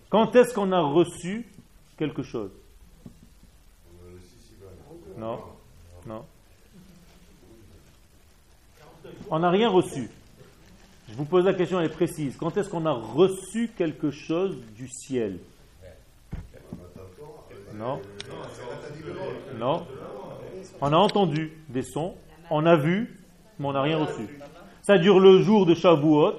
[0.10, 1.48] Quand est-ce qu'on a reçu
[1.98, 2.52] quelque chose?
[5.18, 5.40] Non.
[6.06, 6.26] Non.
[9.30, 10.10] On n'a rien reçu.
[11.10, 12.36] Je vous pose la question, elle est précise.
[12.38, 15.40] Quand est-ce qu'on a reçu quelque chose du ciel?
[17.74, 18.02] Non.
[19.60, 19.86] Non.
[20.82, 22.16] On a entendu des sons,
[22.50, 23.20] on a vu,
[23.60, 24.28] mais on n'a rien reçu.
[24.82, 26.34] Ça dure le jour de Shavuot.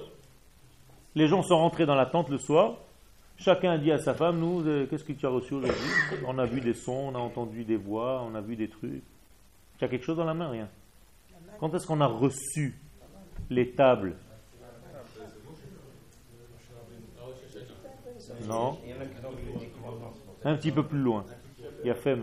[1.15, 2.75] Les gens sont rentrés dans la tente le soir.
[3.39, 5.91] Chacun a dit à sa femme, nous, euh, qu'est-ce que tu as reçu aujourd'hui?
[6.27, 9.03] On a vu des sons, on a entendu des voix, on a vu des trucs.
[9.79, 10.49] Tu as quelque chose dans la main?
[10.49, 10.69] Rien.
[11.61, 12.75] Quand est-ce qu'on a reçu
[13.51, 14.15] les tables?
[18.45, 18.79] Non.
[20.45, 21.25] Un petit peu plus loin.
[21.83, 22.17] Il y a fait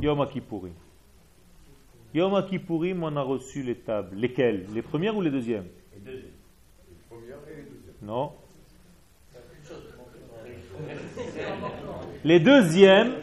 [0.00, 0.74] Yom Kippourim.
[2.14, 4.16] Yom Kippourim, on a reçu les tables.
[4.16, 4.66] Lesquelles?
[4.74, 5.68] Les premières ou les deuxièmes?
[6.04, 6.10] Les
[7.08, 7.94] premières et les deuxièmes.
[8.02, 8.32] Non.
[12.24, 13.14] Les deuxièmes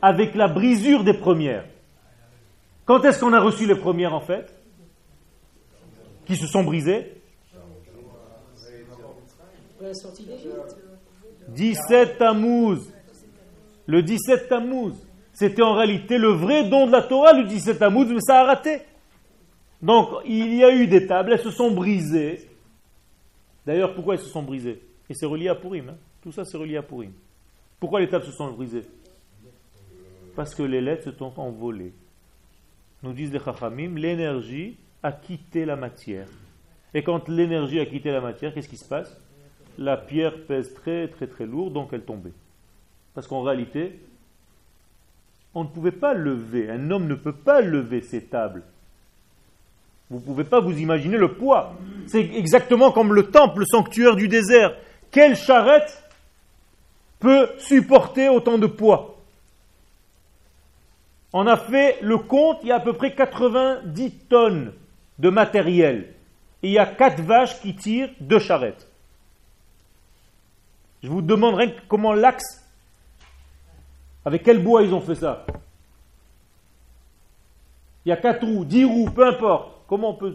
[0.00, 1.66] avec la brisure des premières.
[2.84, 4.52] Quand est-ce qu'on a reçu les premières en fait?
[6.26, 7.22] Qui se sont brisées?
[11.48, 12.92] 17 Tammuz.
[13.86, 14.94] Le 17 Tammuz.
[15.32, 18.44] C'était en réalité le vrai don de la Torah, le 17 Tammuz, mais ça a
[18.44, 18.82] raté.
[19.80, 22.48] Donc, il y a eu des tables, elles se sont brisées.
[23.66, 24.80] D'ailleurs, pourquoi elles se sont brisées?
[25.08, 25.88] Et c'est relié à Purim.
[25.88, 25.96] Hein.
[26.22, 27.12] Tout ça, c'est relié à Purim.
[27.80, 28.84] Pourquoi les tables se sont brisées?
[30.36, 31.92] Parce que les lettres se sont envolées.
[33.02, 36.28] Nous disent les Chachamim, l'énergie a quitté la matière.
[36.94, 39.16] Et quand l'énergie a quitté la matière, qu'est-ce qui se passe?
[39.78, 42.32] La pierre pèse très très très lourd, donc elle tombait.
[43.14, 43.98] Parce qu'en réalité,
[45.54, 48.62] on ne pouvait pas lever, un homme ne peut pas lever ces tables.
[50.10, 51.74] Vous ne pouvez pas vous imaginer le poids.
[52.06, 54.76] C'est exactement comme le temple, le sanctuaire du désert.
[55.10, 56.02] Quelle charrette
[57.18, 59.18] peut supporter autant de poids?
[61.32, 64.72] On a fait le compte, il y a à peu près 90 tonnes
[65.18, 66.12] de matériel.
[66.62, 68.86] Et il y a quatre vaches qui tirent deux charrettes.
[71.02, 72.64] Je vous demanderai comment l'axe,
[74.24, 75.44] avec quel bois ils ont fait ça.
[78.04, 79.86] Il y a quatre roues, dix roues, peu importe.
[79.88, 80.34] Comment on peut.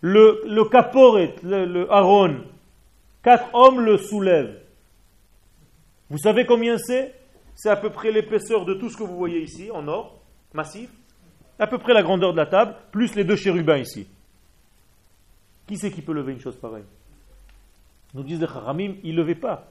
[0.00, 2.44] Le, le caporet, le, le Aaron,
[3.22, 4.60] quatre hommes le soulèvent.
[6.08, 7.14] Vous savez combien c'est?
[7.54, 10.20] C'est à peu près l'épaisseur de tout ce que vous voyez ici, en or,
[10.52, 10.90] massif.
[11.58, 14.06] À peu près la grandeur de la table, plus les deux chérubins ici.
[15.66, 16.84] Qui c'est qui peut lever une chose pareille?
[18.16, 19.68] Nous disent les Haramim, il ne levait pas.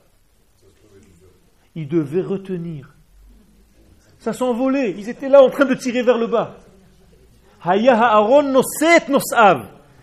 [1.74, 2.94] Il devait retenir.
[4.20, 4.92] Ça s'envolait.
[4.92, 6.56] Ils étaient là en train de tirer vers le bas.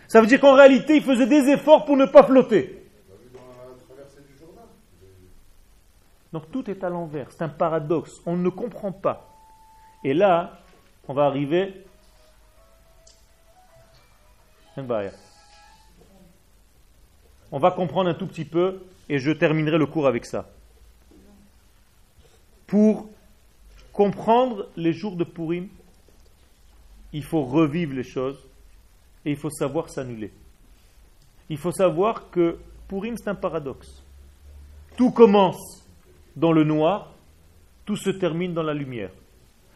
[0.09, 2.84] Ça veut dire qu'en réalité, ils faisaient des efforts pour ne pas flotter.
[6.32, 7.30] Donc tout est à l'envers.
[7.30, 8.20] C'est un paradoxe.
[8.26, 9.28] On ne comprend pas.
[10.03, 10.59] Et là,
[11.07, 11.86] on va arriver.
[17.53, 18.81] On va comprendre un tout petit peu
[19.11, 20.49] et je terminerai le cours avec ça.
[22.67, 23.11] Pour
[23.93, 25.69] comprendre les jours de Purim,
[27.13, 28.39] il faut revivre les choses
[29.27, 30.33] et il faut savoir s'annuler.
[31.51, 32.57] Il faut savoir que
[32.89, 34.03] Purim, c'est un paradoxe.
[34.97, 35.87] Tout commence
[36.35, 37.13] dans le noir,
[37.85, 39.11] tout se termine dans la lumière.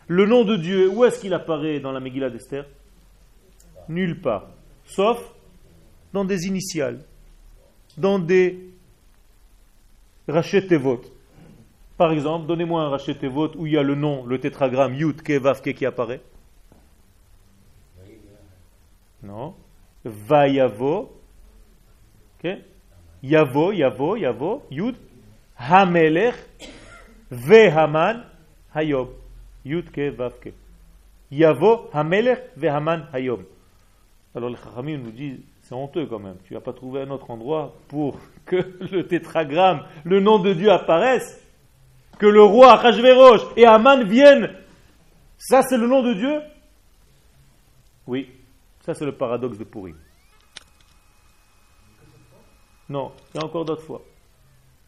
[0.06, 2.64] Le nom de Dieu, où est-ce qu'il apparaît dans la Megillah d'Esther?
[3.90, 4.48] Nulle part.
[4.86, 5.18] Sauf
[6.14, 7.00] dans des initiales,
[7.96, 8.58] dans des
[10.28, 11.12] votes.
[11.96, 15.38] Par exemple, donnez-moi un vote où il y a le nom, le tétragramme Yud Ke
[15.38, 16.20] Vav Ke qui apparaît.
[19.22, 19.54] Non.
[20.04, 21.12] Vayavo.
[22.38, 22.58] Okay.
[23.22, 24.96] Yavo, Yavo, Yavo, Yud.
[25.58, 26.34] Hamelech.
[27.30, 28.24] Vehaman.
[28.74, 29.08] Hayob.
[29.64, 30.52] Yud Ke Vav Ke.
[31.30, 33.44] Yavo, Hamelech, Vehaman, Hayom.
[34.34, 36.36] Alors les Chachamim nous disent c'est honteux quand même.
[36.44, 38.56] Tu n'as pas trouvé un autre endroit pour que
[38.92, 41.42] le tétragramme, le nom de Dieu apparaisse
[42.18, 44.50] que le roi Achashverosh et Aman viennent,
[45.36, 46.40] ça c'est le nom de Dieu?
[48.06, 48.30] Oui,
[48.80, 49.94] ça c'est le paradoxe de Pourri.
[52.88, 54.02] Non, il y a encore d'autres fois.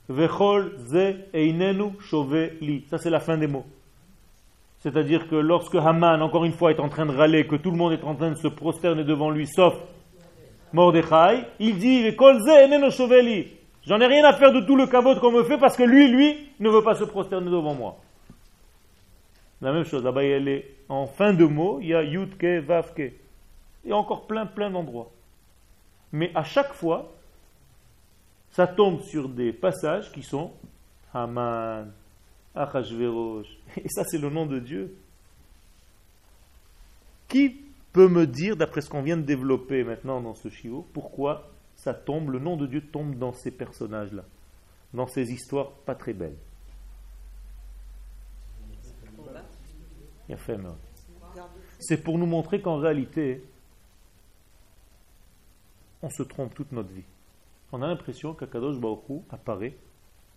[0.08, 1.92] Vechol ze einenu
[2.60, 2.86] li.
[2.88, 3.66] Ça c'est la fin des mots.
[4.78, 7.76] C'est-à-dire que lorsque Haman, encore une fois, est en train de râler, que tout le
[7.76, 9.74] monde est en train de se prosterner devant lui, sauf
[10.72, 12.14] Mordechai, il dit.
[13.86, 16.08] J'en ai rien à faire de tout le kavod qu'on me fait parce que lui,
[16.08, 17.96] lui, ne veut pas se prosterner devant moi.
[19.60, 23.12] La même chose, là-bas, elle est en fin de mot, il y a yutke, vavke.
[23.84, 25.10] Il y a encore plein, plein d'endroits.
[26.12, 27.12] Mais à chaque fois,
[28.50, 30.52] ça tombe sur des passages qui sont
[31.12, 31.90] Haman,
[32.54, 33.46] Achashverosh.
[33.76, 34.94] Et ça, c'est le nom de Dieu.
[37.28, 41.50] Qui peut me dire, d'après ce qu'on vient de développer maintenant dans ce chiot, pourquoi
[41.74, 44.24] ça tombe, le nom de Dieu tombe dans ces personnages-là,
[44.94, 46.36] dans ces histoires pas très belles.
[51.78, 53.42] C'est pour nous montrer qu'en réalité,
[56.02, 57.04] on se trompe toute notre vie.
[57.72, 59.76] On a l'impression qu'Akadosh Baruch apparaît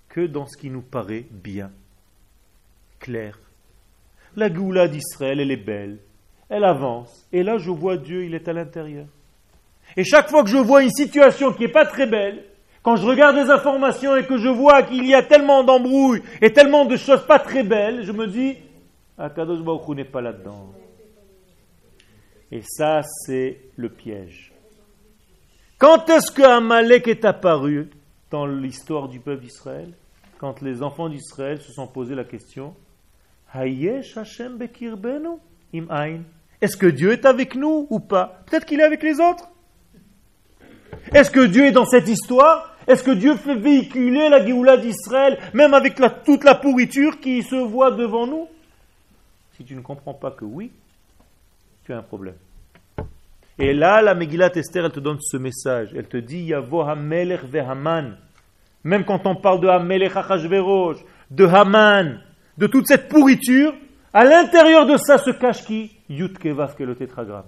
[0.10, 1.72] que dans ce qui nous paraît bien,
[3.00, 3.40] clair.
[4.36, 6.00] La Goula d'Israël, elle est belle,
[6.52, 9.06] elle avance, et là je vois Dieu, il est à l'intérieur.
[9.96, 12.44] Et chaque fois que je vois une situation qui n'est pas très belle,
[12.84, 16.52] quand je regarde les informations et que je vois qu'il y a tellement d'embrouilles et
[16.52, 18.58] tellement de choses pas très belles, je me dis,
[19.18, 20.74] Akadosh Baruch n'est pas là-dedans.
[22.52, 24.52] Et ça, c'est le piège.
[25.78, 27.90] Quand est-ce que Amalek est apparu
[28.30, 29.94] dans l'histoire du peuple d'Israël?
[30.38, 32.76] Quand les enfants d'Israël se sont posé la question
[33.54, 35.38] Hayesh Hashem Bekirbenu
[35.74, 35.88] im
[36.62, 38.44] Est-ce que Dieu est avec nous ou pas?
[38.46, 39.50] Peut-être qu'il est avec les autres?
[41.14, 42.76] Est-ce que Dieu est dans cette histoire?
[42.88, 47.56] Est-ce que Dieu fait véhiculer la Géoula d'Israël, même avec toute la pourriture qui se
[47.56, 48.48] voit devant nous?
[49.58, 50.72] Si tu ne comprends pas que oui,
[51.86, 52.36] tu as un problème.
[53.60, 55.90] Et là, la Megillat Esther, elle te donne ce message.
[55.96, 58.18] Elle te dit Yavo Hamelech Vehaman.
[58.84, 60.98] Même quand on parle de Hamelech Achashverosh,
[61.30, 62.22] de Haman,
[62.58, 63.74] de toute cette pourriture,
[64.14, 65.98] à l'intérieur de ça se cache qui?
[66.10, 67.46] Yud Kevav, qui le tétragramme.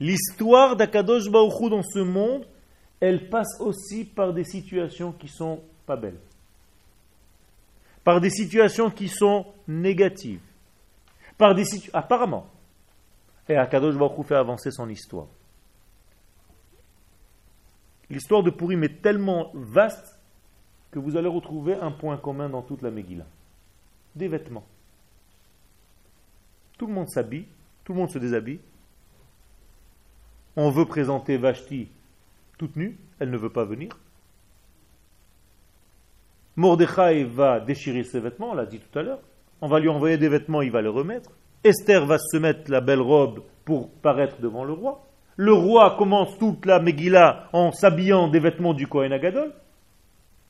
[0.00, 2.46] L'histoire d'Akadosh Baruchou dans ce monde,
[3.00, 6.20] elle passe aussi par des situations qui sont pas belles.
[8.02, 10.40] Par des situations qui sont négatives.
[11.38, 11.98] Par des situations.
[11.98, 12.46] Apparemment.
[13.48, 15.26] Et Akadosh Baruchou fait avancer son histoire.
[18.10, 20.18] L'histoire de Purim est tellement vaste
[20.90, 23.26] que vous allez retrouver un point commun dans toute la Megillah.
[24.14, 24.64] Des vêtements.
[26.78, 27.46] Tout le monde s'habille,
[27.84, 28.60] tout le monde se déshabille,
[30.56, 31.88] on veut présenter Vashti
[32.58, 33.90] toute nue, elle ne veut pas venir.
[36.56, 39.20] Mordechai va déchirer ses vêtements, on l'a dit tout à l'heure.
[39.60, 41.30] on va lui envoyer des vêtements, il va les remettre.
[41.64, 45.04] Esther va se mettre la belle robe pour paraître devant le roi.
[45.36, 49.52] Le roi commence toute la Megillah en s'habillant des vêtements du Kohen Agadol.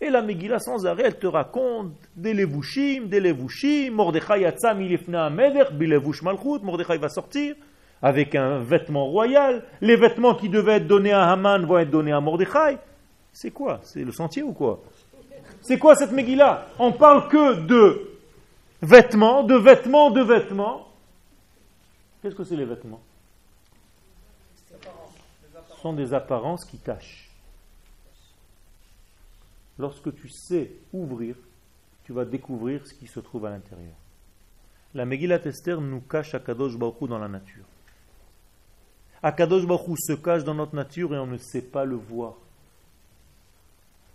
[0.01, 5.27] Et la Megillah, sans arrêt, elle te raconte des levushim, des levushim, Mordechai yatzam ilifna
[5.27, 7.55] ameder, bilevush malchut, Mordechai va sortir
[8.03, 9.65] avec un vêtement royal.
[9.81, 12.79] Les vêtements qui devaient être donnés à Haman vont être donnés à Mordechai.
[13.33, 13.81] C'est quoi?
[13.83, 14.83] C'est le sentier ou quoi?
[15.63, 16.67] C'est quoi cette Megillah?
[16.79, 18.11] On parle que de
[18.83, 20.89] vêtements, de vêtements, de vêtements.
[22.21, 23.01] Qu'est-ce que c'est les vêtements?
[25.71, 27.24] Ce sont des apparences qui cachent.
[29.79, 31.37] Lorsque tu sais ouvrir,
[32.05, 33.95] tu vas découvrir ce qui se trouve à l'intérieur.
[34.95, 37.65] La Megillat Esther nous cache Akadosh Baruch dans la nature.
[39.23, 42.35] Akadosh Baruch se cache dans notre nature et on ne sait pas le voir.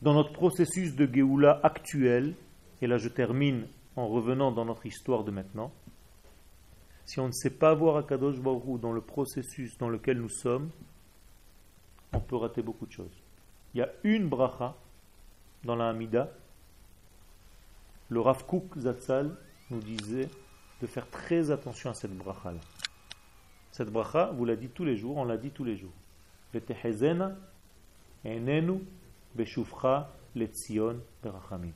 [0.01, 2.35] Dans notre processus de Géoula actuel,
[2.81, 5.71] et là je termine en revenant dans notre histoire de maintenant,
[7.05, 10.69] si on ne sait pas voir Akadosh Baruch dans le processus dans lequel nous sommes,
[12.13, 13.21] on peut rater beaucoup de choses.
[13.73, 14.75] Il y a une bracha
[15.63, 16.29] dans la Hamida,
[18.09, 19.35] le Rav Kook Zatzal
[19.69, 20.29] nous disait
[20.81, 22.59] de faire très attention à cette bracha là.
[23.71, 25.93] Cette bracha, vous la dites tous les jours, on la dit tous les jours.
[28.25, 28.81] enenu
[31.23, 31.73] berachamim.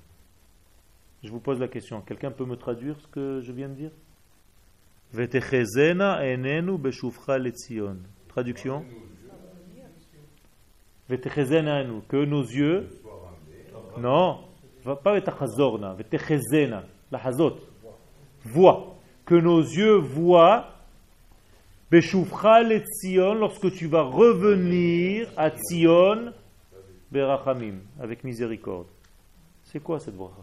[1.24, 3.92] Je vous pose la question, quelqu'un peut me traduire ce que je viens de dire?
[5.14, 6.78] Enenu
[7.40, 7.98] letzion.
[8.28, 8.86] Traduction?
[12.10, 12.90] Que nos yeux
[13.98, 14.40] non,
[15.04, 17.58] pas vetachazorna, vetechezena, la hazot,
[18.44, 20.74] voit, que nos yeux voient
[21.94, 26.34] le Tzion, lorsque tu vas revenir à Tzion,
[27.12, 28.88] Berachamim, avec miséricorde.
[29.66, 30.42] C'est quoi cette bracha?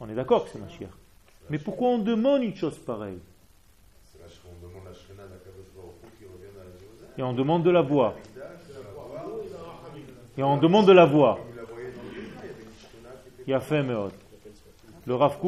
[0.00, 0.90] On est d'accord que c'est Mashiach.
[1.48, 3.20] Mais pourquoi on demande une chose pareille?
[7.16, 8.14] Et on demande de la voir.
[10.36, 11.38] Et on demande de la voir.
[13.46, 15.38] Il y a fait, Le Rav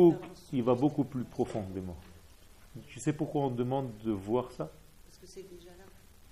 [0.52, 1.96] il va beaucoup plus profondément.
[2.88, 4.70] Tu sais pourquoi on demande de voir ça?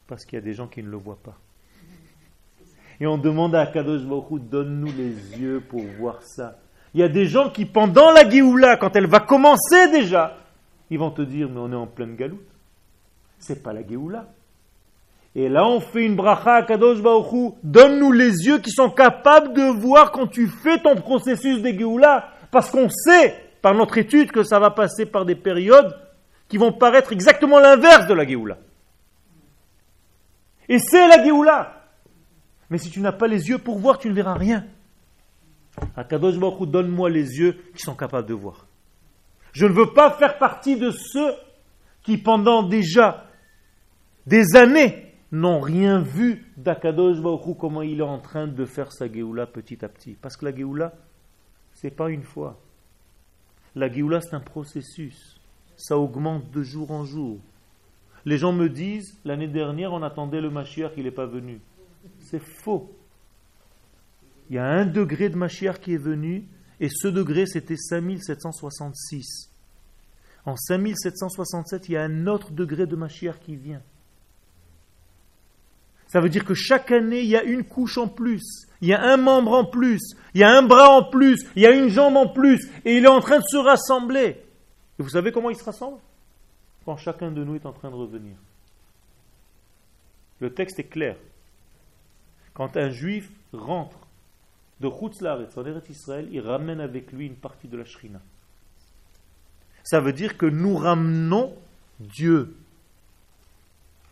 [0.06, 1.36] Parce qu'il y a des gens qui ne le voient pas.
[3.00, 6.58] Et on demande à Kadosh Baruch donne-nous les yeux pour voir ça.
[6.92, 10.38] Il y a des gens qui, pendant la Géoula, quand elle va commencer déjà,
[10.90, 12.46] ils vont te dire, mais on est en pleine galoute.
[13.38, 14.32] C'est pas la Géoula.
[15.36, 17.00] Et là, on fait une bracha à Kadosh
[17.62, 22.30] donne-nous les yeux qui sont capables de voir quand tu fais ton processus de Géoula.
[22.52, 25.98] Parce qu'on sait, par notre étude, que ça va passer par des périodes
[26.48, 28.58] qui vont paraître exactement l'inverse de la Géoula.
[30.68, 31.82] Et c'est la Géoula.
[32.70, 34.64] Mais si tu n'as pas les yeux pour voir, tu ne verras rien.
[35.96, 38.66] Akadosh Baruch donne-moi les yeux qui sont capables de voir.
[39.52, 41.32] Je ne veux pas faire partie de ceux
[42.04, 43.24] qui, pendant déjà
[44.26, 47.18] des années, n'ont rien vu d'Akadosh
[47.58, 50.16] comment il est en train de faire sa Géoula petit à petit.
[50.20, 50.94] Parce que la Géoula,
[51.72, 52.58] c'est pas une fois.
[53.74, 55.40] La Géoula, c'est un processus
[55.76, 57.38] ça augmente de jour en jour.
[58.24, 61.60] Les gens me disent, l'année dernière, on attendait le Mashiach, il n'est pas venu.
[62.20, 62.90] C'est faux.
[64.48, 66.44] Il y a un degré de Mashiach qui est venu,
[66.80, 69.50] et ce degré, c'était 5766.
[70.46, 73.82] En 5767, il y a un autre degré de Mashiach qui vient.
[76.14, 78.94] Ça veut dire que chaque année, il y a une couche en plus, il y
[78.94, 81.72] a un membre en plus, il y a un bras en plus, il y a
[81.72, 84.40] une jambe en plus, et il est en train de se rassembler.
[84.96, 85.98] Et vous savez comment ils se rassemblent
[86.84, 88.36] Quand chacun de nous est en train de revenir.
[90.38, 91.16] Le texte est clair.
[92.52, 93.98] Quand un juif rentre
[94.78, 98.20] de Chutzlaretz en Eretz Israël, il ramène avec lui une partie de la Shrina.
[99.82, 101.56] Ça veut dire que nous ramenons
[101.98, 102.54] Dieu.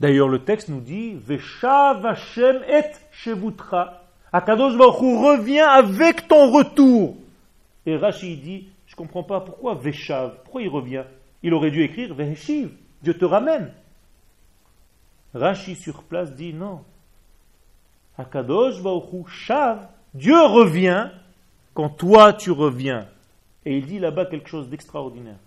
[0.02, 4.02] D'ailleurs, le texte nous dit Veshav Hashem et Shevutra.
[4.32, 7.16] Akadosh Baruch revient avec ton retour.
[7.86, 11.04] Et Rashi dit je ne comprends pas pourquoi Veshav, pourquoi il revient?
[11.44, 12.70] Il aurait dû écrire Veshiv,
[13.00, 13.72] Dieu te ramène.
[15.34, 16.80] Rashi sur place dit non.
[18.18, 21.10] Akadosh Baruchu Shav, Dieu revient
[21.74, 23.06] quand toi tu reviens.
[23.64, 25.38] Et il dit là-bas quelque chose d'extraordinaire.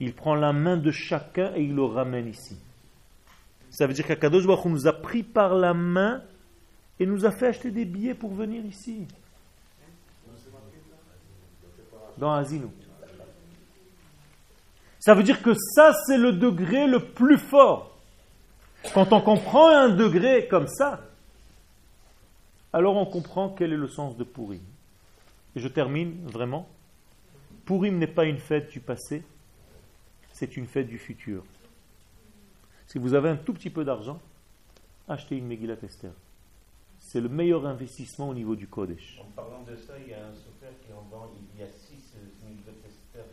[0.00, 2.56] Il prend la main de chacun et il le ramène ici.
[3.70, 6.22] Ça veut dire qu'Akadosh Baruch nous a pris par la main
[6.98, 9.06] et nous a fait acheter des billets pour venir ici.
[12.18, 12.44] Dans.
[14.98, 17.96] Ça veut dire que ça, c'est le degré le plus fort.
[18.94, 21.00] Quand on comprend un degré comme ça,
[22.72, 24.60] alors on comprend quel est le sens de Purim.
[25.56, 26.68] Et je termine vraiment.
[27.64, 29.22] Purim n'est pas une fête du passé,
[30.32, 31.44] c'est une fête du futur.
[32.86, 34.20] Si vous avez un tout petit peu d'argent,
[35.08, 36.12] achetez une Megillat Esther.
[36.98, 39.20] C'est le meilleur investissement au niveau du Kodesh.
[39.20, 41.68] En parlant de ça, il y a un software qui en vend, il y a
[41.68, 43.24] six Megillat Esther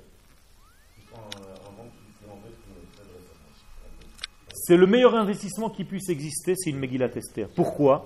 [0.95, 2.53] qui sont en vente, qui en vente.
[4.53, 7.47] C'est le meilleur investissement qui puisse exister, c'est une Megillat Esther.
[7.55, 8.05] Pourquoi?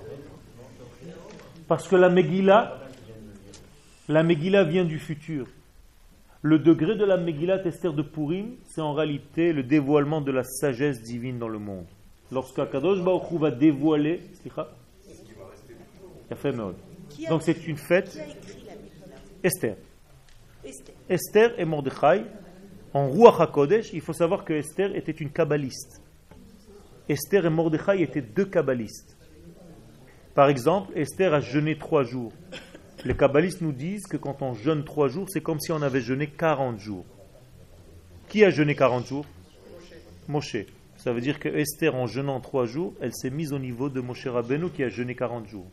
[1.68, 2.78] Parce que la Megillah,
[4.08, 5.48] la Megillah vient du futur.
[6.44, 10.44] Le degré de la Megillat Esther de Purim, c'est en réalité le dévoilement de la
[10.44, 11.86] sagesse divine dans le monde.
[12.32, 14.22] Lorsqu'Akadosh Baruch Hu va dévoiler,
[17.30, 18.18] donc c'est une fête.
[19.44, 19.76] Esther.
[21.10, 22.24] Esther et Mordechai,
[22.94, 26.02] en Ruach HaKodesh, il faut savoir que Esther était une kabbaliste.
[27.08, 29.18] Esther et Mordechai étaient deux kabbalistes.
[30.34, 32.32] Par exemple, Esther a jeûné trois jours.
[33.04, 36.02] Les kabbalistes nous disent que quand on jeûne trois jours, c'est comme si on avait
[36.02, 37.06] jeûné 40 jours.
[38.30, 39.26] Qui a jeûné 40 jours?
[40.28, 40.58] Moshe.
[40.98, 44.02] Ça veut dire que Esther, en jeûnant trois jours, elle s'est mise au niveau de
[44.02, 45.66] Moshe Rabbeinu qui a jeûné 40 jours.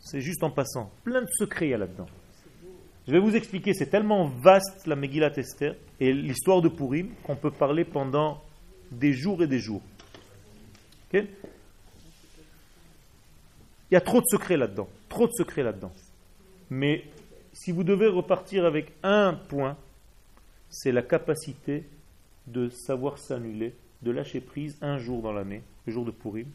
[0.00, 0.90] C'est juste en passant.
[1.04, 2.06] Plein de secrets il y a là-dedans.
[3.06, 7.36] Je vais vous expliquer, c'est tellement vaste la Megillat Esther et l'histoire de Purim qu'on
[7.36, 8.42] peut parler pendant
[8.90, 9.82] des jours et des jours.
[11.12, 11.26] Il
[13.92, 14.88] y a trop de secrets là-dedans.
[15.08, 15.92] Trop de secrets là-dedans.
[16.70, 17.04] Mais
[17.52, 19.76] si vous devez repartir avec un point,
[20.68, 21.84] c'est la capacité
[22.46, 26.48] de savoir s'annuler, de lâcher prise un jour dans l'année, le jour de Purim,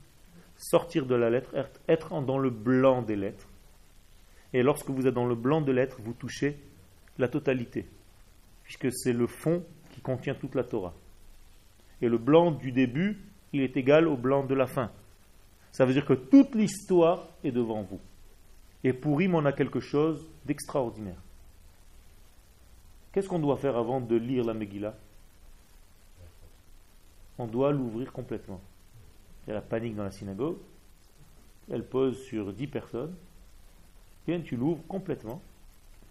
[0.58, 1.56] sortir de la lettre,
[1.88, 3.48] être dans le blanc des lettres.
[4.54, 6.58] Et lorsque vous êtes dans le blanc de lettres, vous touchez
[7.18, 7.86] la totalité,
[8.64, 10.94] puisque c'est le fond qui contient toute la Torah.
[12.02, 13.18] Et le blanc du début,
[13.54, 14.92] il est égal au blanc de la fin.
[15.72, 18.00] Ça veut dire que toute l'histoire est devant vous.
[18.84, 21.22] Et pour Purim, on a quelque chose d'extraordinaire.
[23.12, 24.96] Qu'est-ce qu'on doit faire avant de lire la Megillah?
[27.38, 28.62] On doit l'ouvrir complètement.
[29.46, 30.58] Il y a la panique dans la synagogue.
[31.70, 33.16] Elle pose sur dix personnes.
[34.26, 35.42] Bien, tu l'ouvres complètement.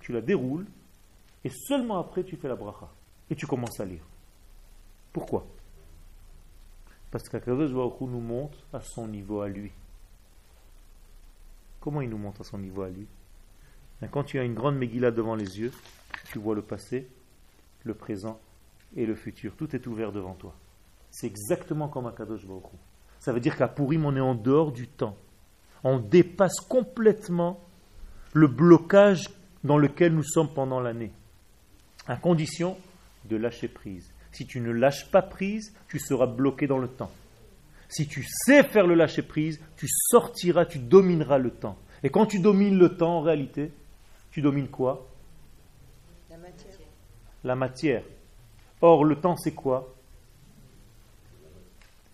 [0.01, 0.67] Tu la déroules.
[1.45, 2.89] Et seulement après, tu fais la bracha.
[3.31, 4.05] Et tu commences à lire.
[5.13, 5.47] Pourquoi?
[7.11, 9.73] Parce qu'Akadosh nous monte à son niveau à lui.
[11.81, 13.07] Comment il nous montre à son niveau à lui
[14.01, 15.73] ben, Quand tu as une grande Megillah devant les yeux,
[16.31, 17.09] tu vois le passé,
[17.85, 18.39] le présent
[18.97, 19.55] et le futur.
[19.57, 20.55] Tout est ouvert devant toi.
[21.11, 22.65] C'est exactement comme à Kadosh Baruch
[23.19, 25.17] Ça veut dire qu'à Purim, on est en dehors du temps.
[25.83, 27.61] On dépasse complètement
[28.33, 29.29] le blocage
[29.65, 31.13] dans lequel nous sommes pendant l'année.
[32.07, 32.77] À condition
[33.25, 34.11] de lâcher prise.
[34.33, 37.11] Si tu ne lâches pas prise, tu seras bloqué dans le temps.
[37.91, 41.77] Si tu sais faire le lâcher prise, tu sortiras, tu domineras le temps.
[42.05, 43.73] Et quand tu domines le temps, en réalité,
[44.31, 45.09] tu domines quoi?
[46.31, 46.79] La matière.
[47.43, 48.05] La matière.
[48.81, 49.93] Or, le temps, c'est quoi?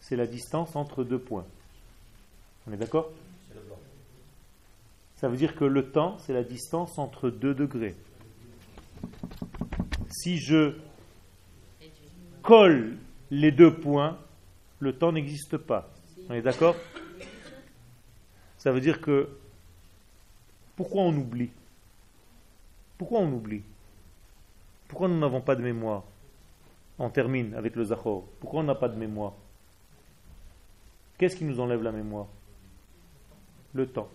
[0.00, 1.46] C'est la distance entre deux points.
[2.66, 3.10] On est d'accord?
[5.16, 7.94] Ça veut dire que le temps, c'est la distance entre deux degrés.
[10.10, 10.78] Si je
[12.42, 12.96] colle
[13.30, 14.18] les deux points,
[14.78, 15.90] le temps n'existe pas.
[16.28, 16.76] On est d'accord?
[18.58, 19.28] Ça veut dire que
[20.76, 21.50] pourquoi on oublie?
[22.98, 23.62] Pourquoi on oublie?
[24.88, 26.04] Pourquoi nous n'avons pas de mémoire?
[26.98, 28.24] On termine avec le Zachor.
[28.40, 29.34] Pourquoi on n'a pas de mémoire?
[31.18, 32.26] Qu'est-ce qui nous enlève la mémoire?
[33.74, 34.08] Le temps.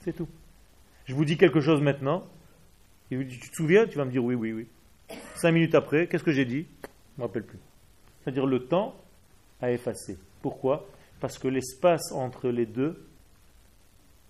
[0.00, 0.28] C'est tout.
[1.06, 2.24] Je vous dis quelque chose maintenant.
[3.10, 3.86] Et tu te souviens?
[3.86, 4.66] Tu vas me dire oui, oui, oui.
[5.36, 6.66] Cinq minutes après, qu'est-ce que j'ai dit?
[6.82, 7.58] Je ne me rappelle plus.
[8.22, 8.94] C'est-à-dire le temps
[9.60, 10.18] à effacer.
[10.42, 10.86] Pourquoi?
[11.20, 13.04] Parce que l'espace entre les deux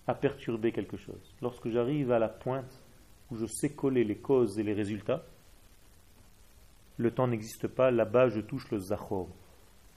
[0.07, 1.35] a perturbé quelque chose.
[1.41, 2.71] Lorsque j'arrive à la pointe
[3.29, 5.23] où je sais coller les causes et les résultats,
[6.97, 9.27] le temps n'existe pas, là-bas je touche le zachor.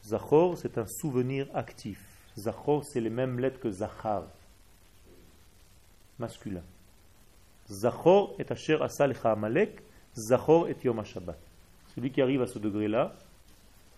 [0.04, 2.00] Zachor, c'est un souvenir actif.
[2.36, 4.24] Zachor, c'est les mêmes lettres que zachar,
[6.18, 6.62] masculin.
[7.68, 9.82] Zachor est asher asal amalek,
[10.14, 11.38] zachor est yom Shabbat.
[11.94, 13.14] Celui qui arrive à ce degré-là,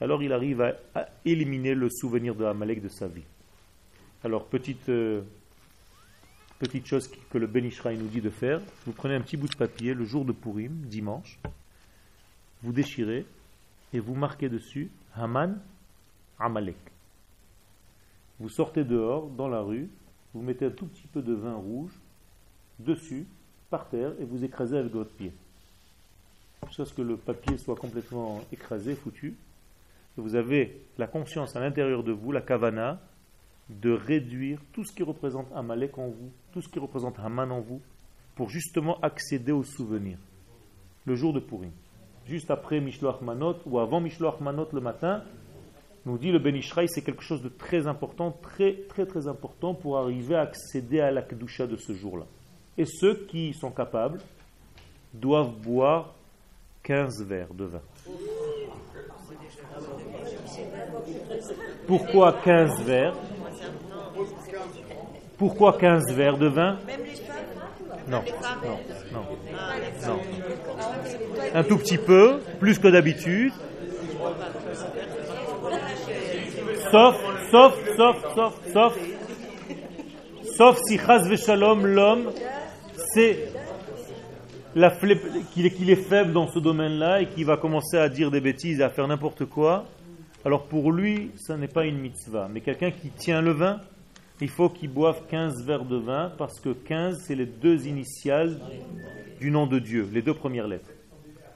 [0.01, 3.25] alors il arrive à, éliminer le souvenir de Amalek de sa vie.
[4.25, 5.23] Alors, petite, euh,
[6.85, 9.95] chose que le Ben nous dit de faire, vous prenez un petit bout de papier
[9.95, 11.39] le jour de Purim, dimanche,
[12.63, 13.27] vous déchirez
[13.93, 15.61] et vous marquez dessus Haman
[16.39, 16.77] Amalek.
[18.41, 19.89] Vous sortez dehors, dans la rue,
[20.33, 21.93] vous mettez un tout petit peu de vin rouge
[22.79, 23.27] dessus,
[23.71, 25.33] par terre, et vous écrasez avec votre pied.
[26.67, 29.35] Jusqu'à que le papier soit complètement écrasé, foutu
[30.17, 33.01] vous avez la conscience à l'intérieur de vous, la kavana,
[33.69, 37.61] de réduire tout ce qui représente Amalek en vous, tout ce qui représente Haman en
[37.61, 37.81] vous,
[38.37, 40.19] pour justement accéder au souvenir.
[41.07, 41.71] Le jour de Purim.
[42.27, 45.23] Juste après Mishloach Manot ou avant Mishloach Manot le matin,
[46.07, 49.99] nous dit le Ben c'est quelque chose de très important, très très très important pour
[49.99, 52.27] arriver à accéder à la Kedusha de ce jour-là.
[52.77, 54.21] Et ceux qui sont capables
[55.13, 56.15] doivent boire
[56.83, 57.81] 15 verres de vin.
[61.87, 63.15] Pourquoi 15 verres?
[65.37, 66.79] Pourquoi 15 verres de vin?
[68.09, 68.23] Non.
[71.55, 73.53] Un tout petit peu, plus que d'habitude.
[76.91, 77.17] Sauf,
[77.51, 78.99] sauf, sauf, sauf, sauf,
[80.57, 82.31] sauf si Chaz Shalom, l'homme,
[83.13, 83.49] c'est
[85.53, 88.81] qu'il est, est faible dans ce domaine-là et qu'il va commencer à dire des bêtises
[88.81, 89.85] et à faire n'importe quoi,
[90.45, 92.49] alors pour lui, ça n'est pas une mitzvah.
[92.53, 93.81] Mais quelqu'un qui tient le vin,
[94.41, 98.61] il faut qu'il boive 15 verres de vin parce que 15, c'est les deux initiales
[99.41, 100.91] du nom de Dieu, les deux premières lettres.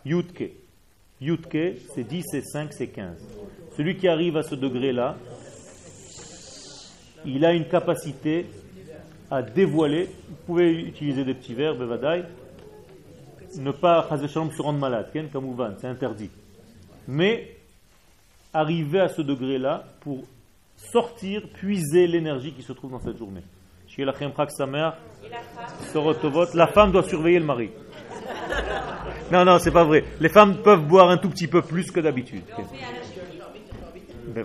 [0.07, 0.53] Yutke.
[1.21, 3.19] Yutke, c'est 10 et 5, c'est 15.
[3.77, 5.17] Celui qui arrive à ce degré-là,
[7.27, 8.47] il a une capacité
[9.31, 10.09] à dévoiler.
[10.29, 12.25] Vous pouvez utiliser des petits verres, bevadaï,
[13.59, 15.11] ne pas, se rendre malade,
[15.79, 16.31] c'est interdit.
[17.07, 17.58] Mais
[18.53, 20.25] arriver à ce degré-là pour
[20.77, 23.43] sortir, puiser l'énergie qui se trouve dans cette journée.
[26.55, 27.71] La femme doit surveiller le mari.
[29.33, 30.05] Non, non, c'est pas vrai.
[30.21, 32.45] Les femmes peuvent boire un tout petit peu plus que d'habitude.
[34.29, 34.45] Ben,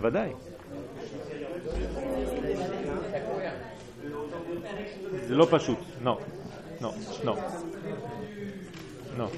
[6.02, 6.18] Non,
[6.80, 6.92] non,
[7.24, 7.34] non.
[9.16, 9.30] Non,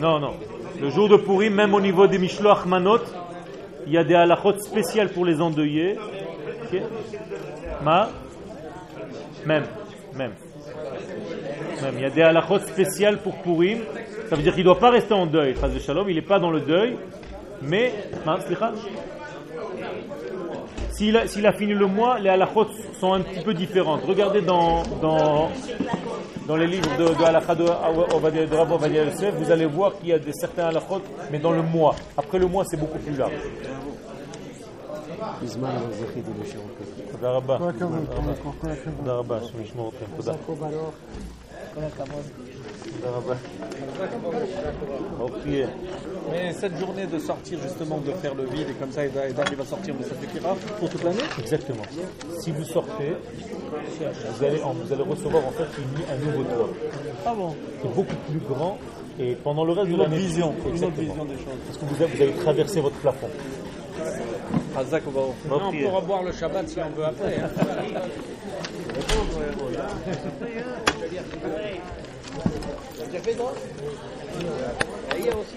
[0.00, 0.34] non, non.
[0.80, 3.00] Le jour de Purim, même au niveau des Mishloach Manot,
[3.86, 5.96] il y a des halachot spéciales pour les endeuillés.
[7.82, 8.10] Ma?
[9.46, 9.64] Même,
[10.14, 10.32] même.
[11.82, 11.94] Même.
[11.94, 13.78] Il y a des halachot spéciales pour Purim.
[14.28, 15.54] Ça veut dire qu'il ne doit pas rester en deuil.
[15.80, 16.96] Shalom, il n'est pas dans le deuil.
[17.62, 17.92] Mais,
[20.97, 22.67] s'il a, a, fini le mois, les halachot
[22.99, 24.03] sont un petit peu différentes.
[24.05, 25.49] Regardez dans, dans
[26.47, 30.09] dans les livres de, de Halakha de, de Rabbi Ovadia Yosef, vous allez voir qu'il
[30.09, 31.01] y a des certains halakhot,
[31.31, 31.95] mais dans le mois.
[32.17, 33.31] Après le mois, c'est beaucoup plus large.
[37.11, 37.57] תודה רבה.
[38.97, 40.05] תודה רבה, השם ישמור אתכם.
[40.17, 40.33] תודה.
[46.30, 49.64] Mais cette journée de sortir justement, de faire le vide et comme ça, il va
[49.64, 51.18] sortir, mais ça suffira pour toute l'année?
[51.38, 51.82] Exactement.
[52.40, 53.14] Si vous sortez,
[53.70, 55.64] vous allez, vous allez recevoir en fait
[56.12, 56.68] un nouveau toit.
[57.26, 57.54] Ah bon?
[57.82, 58.78] C'est beaucoup plus grand
[59.18, 60.18] et pendant le reste de l'année.
[60.18, 61.58] Vision, une autre vision des choses.
[61.66, 63.28] Parce que vous avez, vous avez traversé votre plafond.
[64.74, 64.84] Va...
[65.50, 67.40] non, on pourra boire le Shabbat si on veut après.
[67.40, 67.48] Hein.
[73.10, 73.54] J'ai fait droit
[75.18, 75.56] Hier aussi